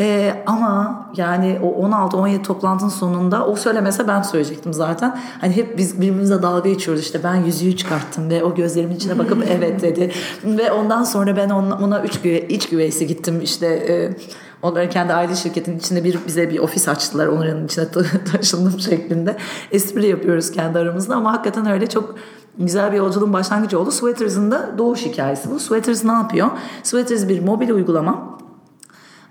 Ee, 0.00 0.42
ama 0.46 1.04
yani 1.16 1.58
o 1.62 1.86
16-17 1.88 2.42
toplantının 2.42 2.90
sonunda 2.90 3.46
o 3.46 3.56
söylemese 3.56 4.08
ben 4.08 4.22
söyleyecektim 4.22 4.72
zaten. 4.72 5.18
Hani 5.40 5.56
hep 5.56 5.78
biz 5.78 5.96
birbirimize 6.00 6.42
dalga 6.42 6.68
geçiyoruz 6.68 7.02
işte 7.02 7.20
ben 7.24 7.34
yüzüğü 7.34 7.76
çıkarttım 7.76 8.30
ve 8.30 8.44
o 8.44 8.54
gözlerimin 8.54 8.96
içine 8.96 9.18
bakıp 9.18 9.44
evet 9.50 9.82
dedi. 9.82 10.12
Ve 10.44 10.72
ondan 10.72 11.04
sonra 11.04 11.36
ben 11.36 11.50
ona, 11.50 11.78
ona 11.78 12.02
üç 12.02 12.20
güve, 12.20 12.40
iç 12.48 12.68
güveysi 12.68 13.06
gittim 13.06 13.40
işte 13.42 13.66
e, 13.66 14.16
onların 14.62 14.90
kendi 14.90 15.12
aile 15.12 15.34
şirketinin 15.34 15.78
içinde 15.78 16.04
bir 16.04 16.18
bize 16.26 16.50
bir 16.50 16.58
ofis 16.58 16.88
açtılar 16.88 17.26
onların 17.26 17.64
içine 17.64 17.88
ta- 17.88 18.02
taşındım 18.32 18.80
şeklinde. 18.80 19.36
Espri 19.72 20.06
yapıyoruz 20.06 20.52
kendi 20.52 20.78
aramızda 20.78 21.14
ama 21.16 21.32
hakikaten 21.32 21.66
öyle 21.70 21.86
çok 21.86 22.14
güzel 22.58 22.92
bir 22.92 22.96
yolculuğun 22.96 23.32
başlangıcı 23.32 23.78
oldu. 23.80 23.90
Sweaters'ın 23.90 24.50
da 24.50 24.70
doğuş 24.78 25.06
hikayesi 25.06 25.50
bu. 25.50 25.58
Sweaters 25.58 26.04
ne 26.04 26.12
yapıyor? 26.12 26.50
Sweaters 26.82 27.28
bir 27.28 27.40
mobil 27.44 27.70
uygulama. 27.70 28.36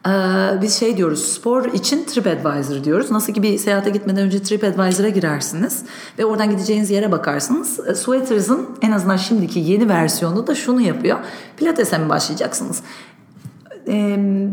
Ee, 0.08 0.62
biz 0.62 0.80
şey 0.80 0.98
diyoruz 0.98 1.26
spor 1.26 1.66
için 1.66 2.04
TripAdvisor 2.04 2.84
diyoruz. 2.84 3.12
Nasıl 3.12 3.34
ki 3.34 3.44
bir 3.44 3.58
seyahate 3.58 3.90
gitmeden 3.90 4.24
önce 4.24 4.44
TripAdvisor'a 4.44 5.10
girersiniz 5.10 5.84
ve 6.20 6.26
oradan 6.26 6.50
gideceğiniz 6.50 6.90
yere 6.90 7.12
bakarsınız. 7.12 7.80
Ee, 7.88 7.96
Sweaters'ın 7.96 8.70
en 8.82 8.92
azından 8.92 9.18
şimdiki 9.18 9.60
yeni 9.60 9.90
versiyonu 9.90 10.48
da 10.48 10.56
şunu 10.56 10.82
yapıyor. 10.82 11.20
Pilates'e 11.58 11.98
mi 11.98 12.10
başlayacaksınız? 12.10 12.82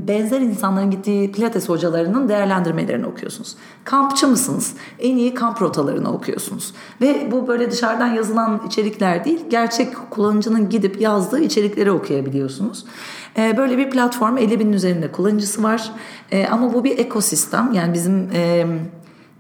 Benzer 0.09 0.41
insanların 0.41 0.91
gittiği 0.91 1.33
pilates 1.33 1.69
hocalarının 1.69 2.29
değerlendirmelerini 2.29 3.07
okuyorsunuz. 3.07 3.57
Kampçı 3.85 4.29
mısınız? 4.29 4.75
En 4.99 5.17
iyi 5.17 5.35
kamp 5.35 5.63
rotalarını 5.63 6.13
okuyorsunuz. 6.13 6.75
Ve 7.01 7.29
bu 7.31 7.49
böyle 7.49 7.71
dışarıdan 7.71 8.07
yazılan 8.07 8.63
içerikler 8.67 9.25
değil, 9.25 9.41
gerçek 9.51 10.11
kullanıcının 10.11 10.69
gidip 10.69 11.01
yazdığı 11.01 11.41
içerikleri 11.41 11.91
okuyabiliyorsunuz. 11.91 12.85
Böyle 13.37 13.79
bir 13.79 13.91
platform 13.91 14.39
50 14.39 14.61
binin 14.61 14.73
üzerinde 14.73 15.13
kullanıcısı 15.13 15.63
var. 15.63 15.93
Ama 16.51 16.75
bu 16.75 16.85
bir 16.85 16.99
ekosistem. 16.99 17.73
Yani 17.73 17.95
bizim... 17.95 18.29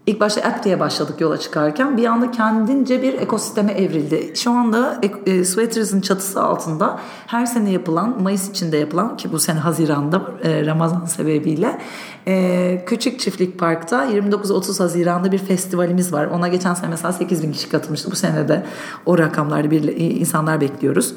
İlk 0.06 0.20
başta 0.20 0.40
app 0.40 0.64
diye 0.64 0.80
başladık 0.80 1.20
yola 1.20 1.38
çıkarken 1.38 1.96
bir 1.96 2.04
anda 2.04 2.30
kendince 2.30 3.02
bir 3.02 3.14
ekosisteme 3.14 3.72
evrildi. 3.72 4.32
Şu 4.36 4.50
anda 4.50 5.00
e, 5.26 5.44
Sweaters'ın 5.44 6.00
çatısı 6.00 6.42
altında 6.42 7.00
her 7.26 7.46
sene 7.46 7.70
yapılan, 7.70 8.22
Mayıs 8.22 8.50
içinde 8.50 8.76
yapılan 8.76 9.16
ki 9.16 9.32
bu 9.32 9.38
sene 9.38 9.58
Haziran'da 9.58 10.22
e, 10.42 10.66
Ramazan 10.66 11.04
sebebiyle 11.04 11.78
E, 12.26 12.84
Küçük 12.86 13.20
Çiftlik 13.20 13.58
Park'ta 13.58 14.06
29-30 14.06 14.78
Haziran'da 14.78 15.32
bir 15.32 15.38
festivalimiz 15.38 16.12
var. 16.12 16.26
Ona 16.26 16.48
geçen 16.48 16.74
sene 16.74 16.90
mesela 16.90 17.12
8 17.12 17.42
bin 17.42 17.52
kişi 17.52 17.68
katılmıştı. 17.68 18.10
Bu 18.10 18.16
sene 18.16 18.48
de 18.48 18.66
o 19.06 19.18
rakamlarda 19.18 19.70
bir 19.70 19.96
insanlar 19.96 20.60
bekliyoruz. 20.60 21.14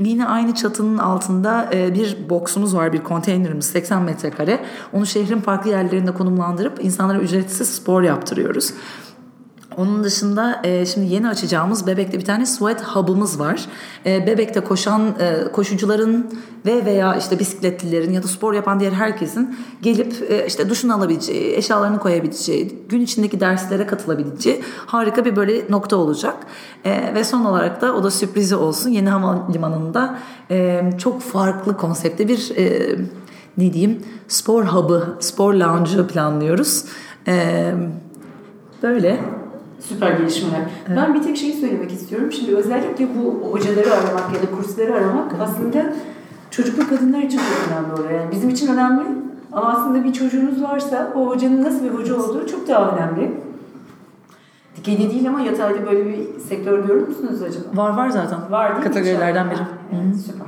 Yine 0.00 0.26
aynı 0.26 0.54
çatının 0.54 0.98
altında 0.98 1.70
e, 1.72 1.94
bir 1.94 2.28
boksumuz 2.30 2.76
var, 2.76 2.92
bir 2.92 3.04
konteynerimiz 3.04 3.66
80 3.66 4.02
metrekare. 4.02 4.60
Onu 4.92 5.06
şehrin 5.06 5.40
farklı 5.40 5.70
yerlerinde 5.70 6.14
konumlandırıp 6.14 6.84
insanlara 6.84 7.18
ücretsiz 7.18 7.68
spor 7.68 8.02
yaptırıyoruz. 8.02 8.72
Onun 9.78 10.04
dışında 10.04 10.60
e, 10.64 10.86
şimdi 10.86 11.14
yeni 11.14 11.28
açacağımız 11.28 11.86
Bebek'te 11.86 12.18
bir 12.18 12.24
tane 12.24 12.46
sweat 12.46 12.82
hub'ımız 12.82 13.40
var. 13.40 13.66
E, 14.06 14.26
Bebek'te 14.26 14.60
koşan 14.60 15.02
e, 15.20 15.52
koşucuların 15.52 16.40
ve 16.66 16.84
veya 16.84 17.16
işte 17.16 17.38
bisikletlilerin 17.38 18.12
ya 18.12 18.22
da 18.22 18.28
spor 18.28 18.54
yapan 18.54 18.80
diğer 18.80 18.92
herkesin 18.92 19.56
gelip 19.82 20.30
e, 20.30 20.46
işte 20.46 20.70
duşunu 20.70 20.94
alabileceği, 20.94 21.56
eşyalarını 21.56 21.98
koyabileceği, 21.98 22.78
gün 22.88 23.00
içindeki 23.00 23.40
derslere 23.40 23.86
katılabileceği 23.86 24.62
harika 24.86 25.24
bir 25.24 25.36
böyle 25.36 25.70
nokta 25.70 25.96
olacak. 25.96 26.36
E, 26.84 27.14
ve 27.14 27.24
son 27.24 27.44
olarak 27.44 27.80
da 27.80 27.94
o 27.94 28.04
da 28.04 28.10
sürprizi 28.10 28.56
olsun. 28.56 28.90
Yeni 28.90 29.08
havalimanında 29.08 30.18
e, 30.50 30.90
çok 30.98 31.22
farklı 31.22 31.76
konsepte 31.76 32.28
bir 32.28 32.56
e, 32.56 32.96
ne 33.58 33.72
diyeyim 33.72 34.02
spor 34.28 34.64
hub'ı, 34.64 35.16
spor 35.20 35.54
lounge'ı 35.54 36.06
planlıyoruz. 36.06 36.84
E, 37.28 37.74
böyle. 38.82 39.20
Süper 39.80 40.10
gelişmeler. 40.12 40.60
Evet. 40.88 40.98
Ben 40.98 41.14
bir 41.14 41.22
tek 41.22 41.36
şeyi 41.36 41.52
söylemek 41.52 41.92
istiyorum. 41.92 42.32
Şimdi 42.32 42.56
özellikle 42.56 43.08
bu 43.14 43.52
hocaları 43.52 43.92
aramak 43.92 44.34
ya 44.34 44.42
da 44.42 44.56
kursları 44.56 44.94
aramak 44.94 45.32
aslında 45.40 45.92
çocuklu 46.50 46.88
kadınlar 46.88 47.18
için 47.18 47.38
çok 47.38 47.72
önemli 47.72 47.92
oluyor. 47.92 48.20
Yani 48.20 48.30
bizim 48.32 48.50
için 48.50 48.72
önemli 48.72 49.02
ama 49.52 49.68
aslında 49.68 50.04
bir 50.04 50.12
çocuğunuz 50.12 50.62
varsa 50.62 51.12
o 51.14 51.26
hocanın 51.26 51.64
nasıl 51.64 51.84
bir 51.84 51.90
hoca 51.90 52.16
olduğu 52.16 52.46
çok 52.46 52.68
daha 52.68 52.96
önemli. 52.96 53.32
Dikeyli 54.76 55.10
değil 55.10 55.28
ama 55.28 55.40
yatayda 55.40 55.86
böyle 55.86 56.04
bir 56.04 56.40
sektör 56.40 56.78
görür 56.78 57.08
müsünüz 57.08 57.42
acaba? 57.42 57.64
Var 57.74 57.96
var 57.96 58.08
zaten. 58.08 58.38
Var 58.50 58.74
değil 58.74 58.84
Kategorilerden 58.84 59.50
biri. 59.50 59.58
Yani, 59.92 60.14
süper. 60.14 60.46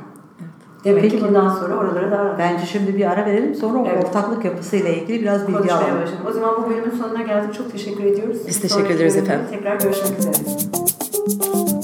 Demek 0.84 1.02
Peki, 1.02 1.18
ki 1.18 1.24
bundan 1.28 1.48
sonra 1.48 1.76
oralara 1.76 2.10
daha 2.10 2.38
Bence 2.38 2.66
şimdi 2.66 2.96
bir 2.96 3.10
ara 3.10 3.26
verelim 3.26 3.54
sonra 3.54 3.88
evet. 3.88 4.04
ortaklık 4.04 4.44
yapısıyla 4.44 4.90
ilgili 4.90 5.22
biraz 5.22 5.48
bilgi 5.48 5.72
alalım. 5.72 6.00
Başlayalım. 6.02 6.26
O 6.28 6.32
zaman 6.32 6.62
bu 6.62 6.70
bölümün 6.70 6.90
sonuna 6.90 7.22
geldik. 7.22 7.54
Çok 7.54 7.72
teşekkür 7.72 8.04
ediyoruz. 8.04 8.38
Biz 8.46 8.60
teşekkür 8.60 8.90
ederiz 8.90 9.16
efendim. 9.16 9.46
Tekrar 9.50 9.80
görüşmek 9.80 10.18
üzere. 10.18 11.79